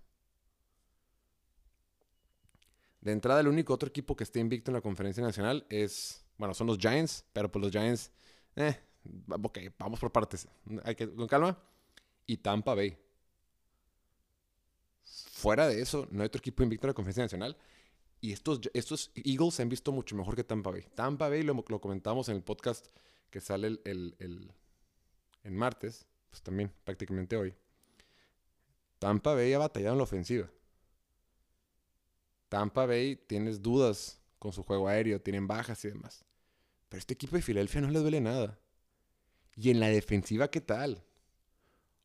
De 3.03 3.13
entrada, 3.13 3.41
el 3.41 3.49
único 3.49 3.75
otro 3.75 3.91
equipo 3.91 4.17
que 4.17 4.25
esté 4.25 4.41
invicto 4.41 4.71
en 4.71 4.77
la 4.77 4.81
conferencia 4.81 5.23
nacional 5.23 5.67
es, 5.69 6.25
bueno, 6.39 6.55
son 6.55 6.67
los 6.67 6.79
Giants, 6.79 7.27
pero 7.35 7.53
pues 7.53 7.63
los 7.63 7.73
Giants, 7.73 8.11
eh, 8.57 8.88
ok, 9.29 9.59
vamos 9.79 10.01
por 10.01 10.13
partes. 10.13 10.49
Hay 10.85 10.95
que, 10.95 11.09
con 11.09 11.27
calma. 11.27 11.59
Y 12.27 12.37
Tampa 12.39 12.75
Bay. 12.75 12.97
Fuera 15.03 15.67
de 15.67 15.81
eso, 15.81 16.07
no 16.11 16.23
hay 16.23 16.27
otro 16.27 16.41
equipo 16.41 16.63
invicto 16.63 16.87
en 16.87 16.89
la 16.89 16.95
conferencia 16.95 17.25
nacional. 17.25 17.57
Y 18.21 18.33
estos, 18.33 18.61
estos 18.75 19.11
Eagles 19.15 19.55
se 19.55 19.63
han 19.63 19.69
visto 19.69 19.93
mucho 19.93 20.17
mejor 20.17 20.35
que 20.35 20.45
Tampa 20.45 20.71
Bay. 20.71 20.85
Tampa 20.95 21.29
Bay, 21.29 21.43
lo, 21.43 21.65
comentamos 21.65 22.29
en 22.29 22.37
el 22.37 22.43
podcast 22.43 22.87
que 23.31 23.41
sale 23.41 23.69
el, 23.69 23.81
el, 23.85 24.53
el, 25.45 25.53
martes, 25.53 26.07
pues 26.31 26.43
también 26.43 26.73
prácticamente 26.85 27.37
hoy. 27.37 27.55
Tampa 28.99 29.35
Bay 29.35 29.53
ha 29.53 29.59
batallado 29.59 29.95
en 29.95 29.99
la 29.99 30.05
ofensiva. 30.05 30.51
Tampa 32.49 32.87
Bay 32.87 33.17
tienes 33.17 33.63
dudas 33.63 34.21
con 34.39 34.53
su 34.53 34.63
juego 34.63 34.89
aéreo, 34.89 35.21
tienen 35.21 35.47
bajas 35.47 35.85
y 35.85 35.89
demás. 35.89 36.25
Pero 36.89 36.99
este 36.99 37.15
equipo 37.15 37.37
de 37.37 37.43
Filadelfia 37.43 37.81
no 37.81 37.91
le 37.91 37.99
duele 38.01 38.21
nada. 38.21 38.59
Y 39.61 39.71
en 39.71 39.81
la 39.81 39.89
defensiva, 39.89 40.49
¿qué 40.49 40.61
tal? 40.61 41.03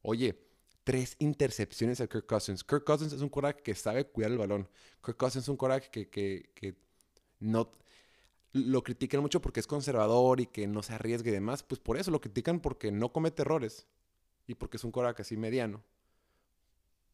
Oye, 0.01 0.35
tres 0.83 1.15
intercepciones 1.19 2.01
a 2.01 2.07
Kirk 2.07 2.25
Cousins. 2.25 2.63
Kirk 2.63 2.83
Cousins 2.83 3.13
es 3.13 3.21
un 3.21 3.29
coraje 3.29 3.61
que 3.61 3.75
sabe 3.75 4.07
cuidar 4.07 4.31
el 4.31 4.39
balón. 4.39 4.67
Kirk 5.05 5.17
Cousins 5.17 5.45
es 5.45 5.49
un 5.49 5.57
coraje 5.57 5.87
que, 5.91 6.09
que, 6.09 6.75
no 7.39 7.69
lo 8.53 8.83
critican 8.83 9.21
mucho 9.21 9.39
porque 9.39 9.59
es 9.59 9.67
conservador 9.67 10.39
y 10.39 10.47
que 10.47 10.65
no 10.65 10.81
se 10.81 10.93
arriesgue 10.93 11.29
y 11.29 11.33
demás. 11.33 11.61
Pues 11.61 11.79
por 11.79 11.95
eso 11.97 12.09
lo 12.09 12.19
critican 12.19 12.59
porque 12.59 12.91
no 12.91 13.13
comete 13.13 13.43
errores 13.43 13.85
y 14.47 14.55
porque 14.55 14.77
es 14.77 14.83
un 14.83 14.91
coraje 14.91 15.21
así 15.21 15.37
mediano. 15.37 15.83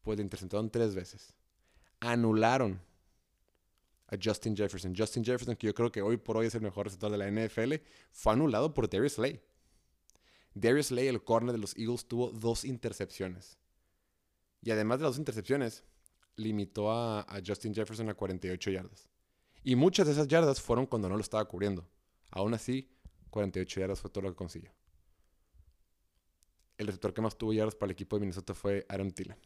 Pues 0.00 0.16
le 0.16 0.22
interceptaron 0.22 0.70
tres 0.70 0.94
veces. 0.94 1.34
Anularon 2.00 2.80
a 4.06 4.16
Justin 4.22 4.56
Jefferson. 4.56 4.94
Justin 4.96 5.22
Jefferson, 5.22 5.54
que 5.54 5.66
yo 5.66 5.74
creo 5.74 5.92
que 5.92 6.00
hoy 6.00 6.16
por 6.16 6.38
hoy 6.38 6.46
es 6.46 6.54
el 6.54 6.62
mejor 6.62 6.86
receptor 6.86 7.10
de 7.10 7.18
la 7.18 7.30
NFL, 7.30 7.74
fue 8.10 8.32
anulado 8.32 8.72
por 8.72 8.88
Darius 8.88 9.14
Slay. 9.14 9.42
Darius 10.60 10.86
Slay, 10.86 11.08
el 11.08 11.24
corner 11.24 11.52
de 11.52 11.58
los 11.58 11.76
Eagles, 11.76 12.06
tuvo 12.06 12.30
dos 12.30 12.64
intercepciones. 12.64 13.58
Y 14.62 14.70
además 14.70 14.98
de 14.98 15.04
las 15.04 15.12
dos 15.12 15.18
intercepciones, 15.18 15.84
limitó 16.36 16.90
a, 16.92 17.26
Justin 17.46 17.74
Jefferson 17.74 18.08
a 18.08 18.14
48 18.14 18.70
yardas. 18.70 19.08
Y 19.62 19.76
muchas 19.76 20.06
de 20.06 20.12
esas 20.12 20.28
yardas 20.28 20.60
fueron 20.60 20.86
cuando 20.86 21.08
no 21.08 21.16
lo 21.16 21.22
estaba 21.22 21.44
cubriendo. 21.46 21.88
Aún 22.30 22.54
así, 22.54 22.90
48 23.30 23.80
yardas 23.80 24.00
fue 24.00 24.10
todo 24.10 24.22
lo 24.22 24.30
que 24.30 24.36
consiguió. 24.36 24.72
El 26.78 26.86
receptor 26.86 27.12
que 27.12 27.20
más 27.20 27.36
tuvo 27.36 27.52
yardas 27.52 27.74
para 27.74 27.88
el 27.88 27.92
equipo 27.92 28.16
de 28.16 28.20
Minnesota 28.20 28.54
fue 28.54 28.86
Aaron 28.88 29.12
Thielen. 29.12 29.38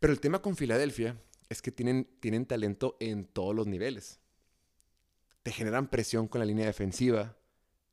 Pero 0.00 0.12
el 0.12 0.20
tema 0.20 0.42
con 0.42 0.56
Filadelfia 0.56 1.20
es 1.48 1.62
que 1.62 1.70
tienen, 1.70 2.08
tienen 2.20 2.46
talento 2.46 2.96
en 2.98 3.24
todos 3.24 3.54
los 3.54 3.66
niveles. 3.66 4.20
Te 5.42 5.52
generan 5.52 5.88
presión 5.88 6.26
con 6.26 6.40
la 6.40 6.44
línea 6.44 6.66
defensiva, 6.66 7.36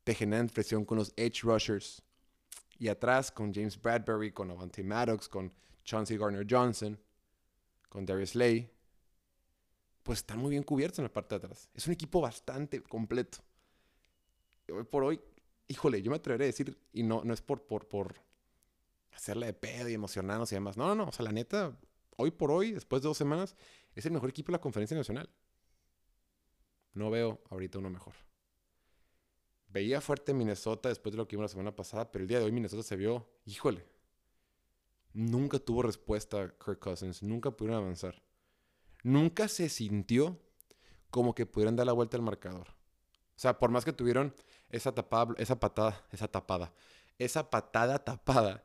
te 0.04 0.14
generan 0.14 0.48
presión 0.48 0.84
con 0.84 0.98
los 0.98 1.12
edge 1.16 1.42
rushers. 1.42 2.02
Y 2.78 2.88
atrás 2.88 3.30
con 3.30 3.52
James 3.52 3.80
Bradbury, 3.80 4.32
con 4.32 4.50
Avante 4.50 4.82
Maddox, 4.82 5.28
con 5.28 5.52
Chauncey 5.84 6.16
Gardner 6.16 6.46
Johnson, 6.48 6.98
con 7.88 8.06
Darius 8.06 8.30
Slay. 8.30 8.70
Pues 10.02 10.20
están 10.20 10.38
muy 10.38 10.50
bien 10.50 10.62
cubiertos 10.62 10.98
en 10.98 11.04
la 11.04 11.12
parte 11.12 11.34
de 11.34 11.44
atrás. 11.44 11.68
Es 11.74 11.86
un 11.86 11.92
equipo 11.92 12.20
bastante 12.20 12.82
completo. 12.82 13.38
Hoy 14.72 14.84
por 14.84 15.04
hoy, 15.04 15.20
híjole, 15.68 16.00
yo 16.00 16.10
me 16.10 16.16
atreveré 16.16 16.44
a 16.44 16.46
decir, 16.46 16.78
y 16.92 17.02
no, 17.02 17.22
no 17.24 17.34
es 17.34 17.42
por, 17.42 17.66
por, 17.66 17.86
por 17.86 18.14
hacerle 19.12 19.46
de 19.46 19.52
pedo 19.52 19.88
y 19.88 19.94
emocionarnos 19.94 20.50
y 20.52 20.54
demás. 20.54 20.76
No, 20.76 20.86
no, 20.86 20.94
no. 20.94 21.08
O 21.08 21.12
sea, 21.12 21.24
la 21.24 21.32
neta, 21.32 21.78
hoy 22.16 22.30
por 22.30 22.50
hoy, 22.50 22.72
después 22.72 23.02
de 23.02 23.08
dos 23.08 23.18
semanas, 23.18 23.56
es 23.94 24.06
el 24.06 24.12
mejor 24.12 24.30
equipo 24.30 24.46
de 24.48 24.52
la 24.52 24.60
conferencia 24.60 24.96
nacional. 24.96 25.28
No 26.94 27.10
veo 27.10 27.42
ahorita 27.50 27.78
uno 27.78 27.90
mejor. 27.90 28.14
Veía 29.72 30.00
fuerte 30.00 30.34
Minnesota 30.34 30.88
después 30.88 31.12
de 31.12 31.18
lo 31.18 31.28
que 31.28 31.36
vimos 31.36 31.50
la 31.50 31.54
semana 31.54 31.76
pasada, 31.76 32.10
pero 32.10 32.22
el 32.22 32.28
día 32.28 32.40
de 32.40 32.44
hoy 32.44 32.52
Minnesota 32.52 32.82
se 32.82 32.96
vio, 32.96 33.28
híjole, 33.46 33.86
nunca 35.12 35.60
tuvo 35.60 35.82
respuesta 35.82 36.52
Kirk 36.64 36.80
Cousins, 36.80 37.22
nunca 37.22 37.52
pudieron 37.52 37.82
avanzar. 37.82 38.20
Nunca 39.04 39.46
se 39.46 39.68
sintió 39.68 40.38
como 41.10 41.34
que 41.34 41.46
pudieran 41.46 41.76
dar 41.76 41.86
la 41.86 41.92
vuelta 41.92 42.16
al 42.16 42.22
marcador. 42.22 42.68
O 42.68 43.38
sea, 43.40 43.58
por 43.58 43.70
más 43.70 43.84
que 43.84 43.92
tuvieron 43.92 44.34
esa 44.70 44.92
tapada, 44.92 45.34
esa 45.38 45.58
patada, 45.58 46.04
esa 46.10 46.26
tapada, 46.26 46.72
esa 47.18 47.48
patada 47.48 47.98
tapada 48.04 48.64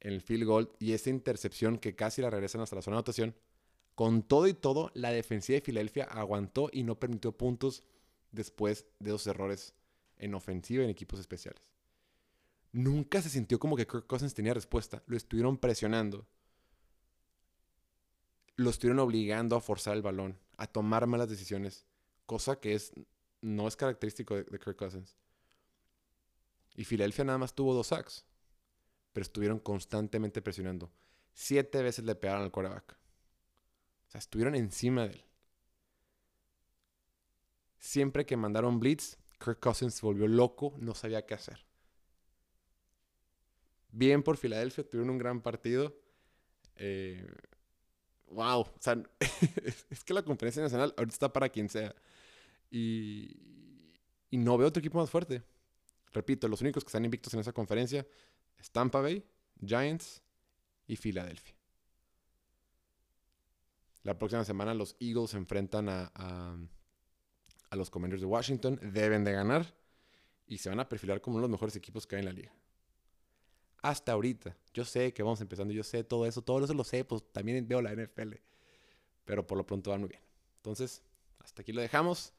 en 0.00 0.14
el 0.14 0.22
field 0.22 0.44
goal 0.44 0.72
y 0.78 0.92
esa 0.92 1.10
intercepción 1.10 1.78
que 1.78 1.94
casi 1.94 2.22
la 2.22 2.30
regresan 2.30 2.62
hasta 2.62 2.76
la 2.76 2.82
zona 2.82 2.96
de 2.96 2.98
anotación, 2.98 3.34
con 3.94 4.22
todo 4.22 4.46
y 4.46 4.54
todo, 4.54 4.90
la 4.94 5.12
defensiva 5.12 5.56
de 5.56 5.60
Filadelfia 5.60 6.04
aguantó 6.04 6.70
y 6.72 6.84
no 6.84 6.98
permitió 6.98 7.32
puntos 7.36 7.82
después 8.32 8.86
de 8.98 9.10
los 9.10 9.26
errores 9.26 9.74
en 10.20 10.34
ofensiva 10.34 10.84
en 10.84 10.90
equipos 10.90 11.18
especiales. 11.18 11.72
Nunca 12.72 13.20
se 13.20 13.30
sintió 13.30 13.58
como 13.58 13.76
que 13.76 13.86
Kirk 13.86 14.06
Cousins 14.06 14.34
tenía 14.34 14.54
respuesta. 14.54 15.02
Lo 15.06 15.16
estuvieron 15.16 15.58
presionando. 15.58 16.26
Lo 18.56 18.70
estuvieron 18.70 19.00
obligando 19.00 19.56
a 19.56 19.60
forzar 19.60 19.96
el 19.96 20.02
balón, 20.02 20.38
a 20.56 20.66
tomar 20.66 21.06
malas 21.06 21.28
decisiones, 21.28 21.86
cosa 22.26 22.60
que 22.60 22.74
es, 22.74 22.92
no 23.40 23.66
es 23.66 23.74
característico 23.74 24.36
de, 24.36 24.44
Kirk 24.44 24.76
Cousins. 24.76 25.16
Y 26.76 26.84
Filadelfia 26.84 27.24
nada 27.24 27.38
más 27.38 27.54
tuvo 27.54 27.74
dos 27.74 27.88
sacks, 27.88 28.24
pero 29.12 29.22
estuvieron 29.22 29.58
constantemente 29.58 30.42
presionando. 30.42 30.92
Siete 31.32 31.82
veces 31.82 32.04
le 32.04 32.14
pegaron 32.14 32.42
al 32.42 32.50
quarterback. 32.50 32.92
O 34.06 34.10
sea, 34.10 34.18
estuvieron 34.18 34.54
encima 34.54 35.06
de 35.06 35.14
él. 35.14 35.24
Siempre 37.78 38.26
que 38.26 38.36
mandaron 38.36 38.78
blitz, 38.78 39.16
Kirk 39.42 39.58
Cousins 39.58 39.94
se 39.94 40.04
volvió 40.04 40.28
loco, 40.28 40.74
no 40.78 40.94
sabía 40.94 41.24
qué 41.24 41.34
hacer. 41.34 41.64
Bien 43.90 44.22
por 44.22 44.36
Filadelfia, 44.36 44.88
tuvieron 44.88 45.10
un 45.10 45.18
gran 45.18 45.40
partido. 45.40 45.96
Eh, 46.76 47.26
wow, 48.28 48.60
o 48.60 48.76
sea, 48.78 49.02
es 49.90 50.04
que 50.04 50.14
la 50.14 50.22
conferencia 50.22 50.62
nacional 50.62 50.94
ahorita 50.96 51.14
está 51.14 51.32
para 51.32 51.48
quien 51.48 51.68
sea. 51.68 51.94
Y, 52.70 53.36
no 54.30 54.56
veo 54.56 54.68
otro 54.68 54.80
equipo 54.80 54.98
más 54.98 55.10
fuerte. 55.10 55.42
Repito, 56.12 56.46
los 56.46 56.60
únicos 56.60 56.84
que 56.84 56.88
están 56.88 57.04
invictos 57.04 57.34
en 57.34 57.40
esa 57.40 57.52
conferencia 57.52 58.06
es 58.58 58.70
Tampa 58.70 59.00
Bay, 59.00 59.24
Giants 59.64 60.22
y 60.86 60.96
Filadelfia. 60.96 61.54
La 64.02 64.16
próxima 64.18 64.44
semana 64.44 64.72
los 64.74 64.96
Eagles 65.00 65.34
enfrentan 65.34 65.88
a 65.88 66.56
los 67.76 67.90
Commanders 67.90 68.20
de 68.20 68.26
Washington. 68.26 68.78
Deben 68.82 69.24
de 69.24 69.32
ganar 69.32 69.74
y 70.46 70.58
se 70.58 70.68
van 70.68 70.80
a 70.80 70.88
perfilar 70.88 71.20
como 71.20 71.36
uno 71.36 71.46
de 71.46 71.48
los 71.48 71.52
mejores 71.52 71.76
equipos 71.76 72.06
que 72.06 72.16
hay 72.16 72.20
en 72.20 72.26
la 72.26 72.32
liga. 72.32 72.52
Hasta 73.82 74.12
ahorita. 74.12 74.56
Yo 74.74 74.84
sé 74.84 75.12
que 75.14 75.22
vamos 75.22 75.40
empezando, 75.40 75.72
yo 75.72 75.82
sé 75.82 76.04
todo 76.04 76.26
eso, 76.26 76.42
todo 76.42 76.62
eso 76.62 76.74
lo 76.74 76.84
sé, 76.84 77.04
pues 77.04 77.22
también 77.32 77.66
veo 77.66 77.80
la 77.80 77.92
NFL. 77.94 78.34
Pero 79.24 79.46
por 79.46 79.56
lo 79.56 79.64
pronto 79.64 79.90
van 79.90 80.00
muy 80.00 80.08
bien. 80.08 80.22
Entonces, 80.56 81.02
hasta 81.38 81.62
aquí 81.62 81.72
lo 81.72 81.80
dejamos. 81.80 82.34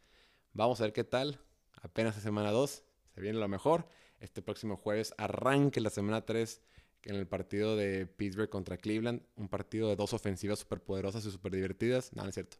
Vamos 0.53 0.79
a 0.81 0.83
ver 0.83 0.93
qué 0.93 1.03
tal. 1.03 1.39
Apenas 1.81 2.17
es 2.17 2.23
semana 2.23 2.51
2. 2.51 2.83
Se 3.15 3.21
viene 3.21 3.39
lo 3.39 3.47
mejor. 3.47 3.87
Este 4.19 4.41
próximo 4.41 4.77
jueves 4.77 5.13
arranque 5.17 5.81
la 5.81 5.89
semana 5.89 6.25
3 6.25 6.61
en 7.03 7.15
el 7.15 7.27
partido 7.27 7.75
de 7.75 8.05
Pittsburgh 8.05 8.49
contra 8.49 8.77
Cleveland. 8.77 9.23
Un 9.35 9.47
partido 9.47 9.89
de 9.89 9.95
dos 9.95 10.13
ofensivas 10.13 10.59
súper 10.59 10.81
poderosas 10.83 11.25
y 11.25 11.31
súper 11.31 11.53
divertidas. 11.53 12.13
Nada, 12.13 12.25
no 12.25 12.29
es 12.29 12.35
cierto. 12.35 12.57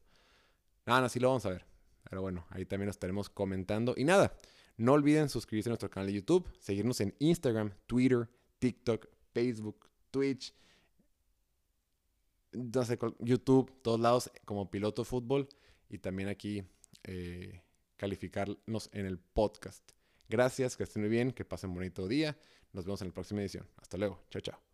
Nada, 0.85 1.05
así 1.05 1.19
lo 1.19 1.27
vamos 1.27 1.45
a 1.45 1.49
ver. 1.49 1.70
Pero 2.11 2.21
bueno, 2.21 2.45
ahí 2.49 2.65
también 2.65 2.87
nos 2.87 2.97
estaremos 2.97 3.29
comentando. 3.29 3.93
Y 3.95 4.03
nada, 4.03 4.35
no 4.75 4.91
olviden 4.91 5.29
suscribirse 5.29 5.69
a 5.69 5.71
nuestro 5.71 5.89
canal 5.89 6.07
de 6.07 6.13
YouTube, 6.15 6.45
seguirnos 6.59 6.99
en 6.99 7.15
Instagram, 7.19 7.71
Twitter, 7.87 8.29
TikTok, 8.59 9.07
Facebook, 9.33 9.89
Twitch, 10.11 10.53
no 12.51 12.83
sé, 12.83 12.99
YouTube, 13.19 13.81
todos 13.81 14.01
lados 14.01 14.29
como 14.43 14.69
Piloto 14.69 15.05
Fútbol 15.05 15.47
y 15.87 15.99
también 15.99 16.27
aquí 16.27 16.65
eh, 17.05 17.61
calificarnos 17.95 18.89
en 18.91 19.05
el 19.05 19.17
podcast. 19.17 19.89
Gracias, 20.27 20.75
que 20.75 20.83
estén 20.83 21.03
muy 21.03 21.09
bien, 21.09 21.31
que 21.31 21.45
pasen 21.45 21.69
un 21.69 21.77
bonito 21.77 22.09
día. 22.09 22.37
Nos 22.73 22.83
vemos 22.83 23.01
en 23.01 23.07
la 23.07 23.13
próxima 23.13 23.39
edición. 23.39 23.65
Hasta 23.77 23.97
luego. 23.97 24.25
Chao, 24.29 24.41
chao. 24.41 24.70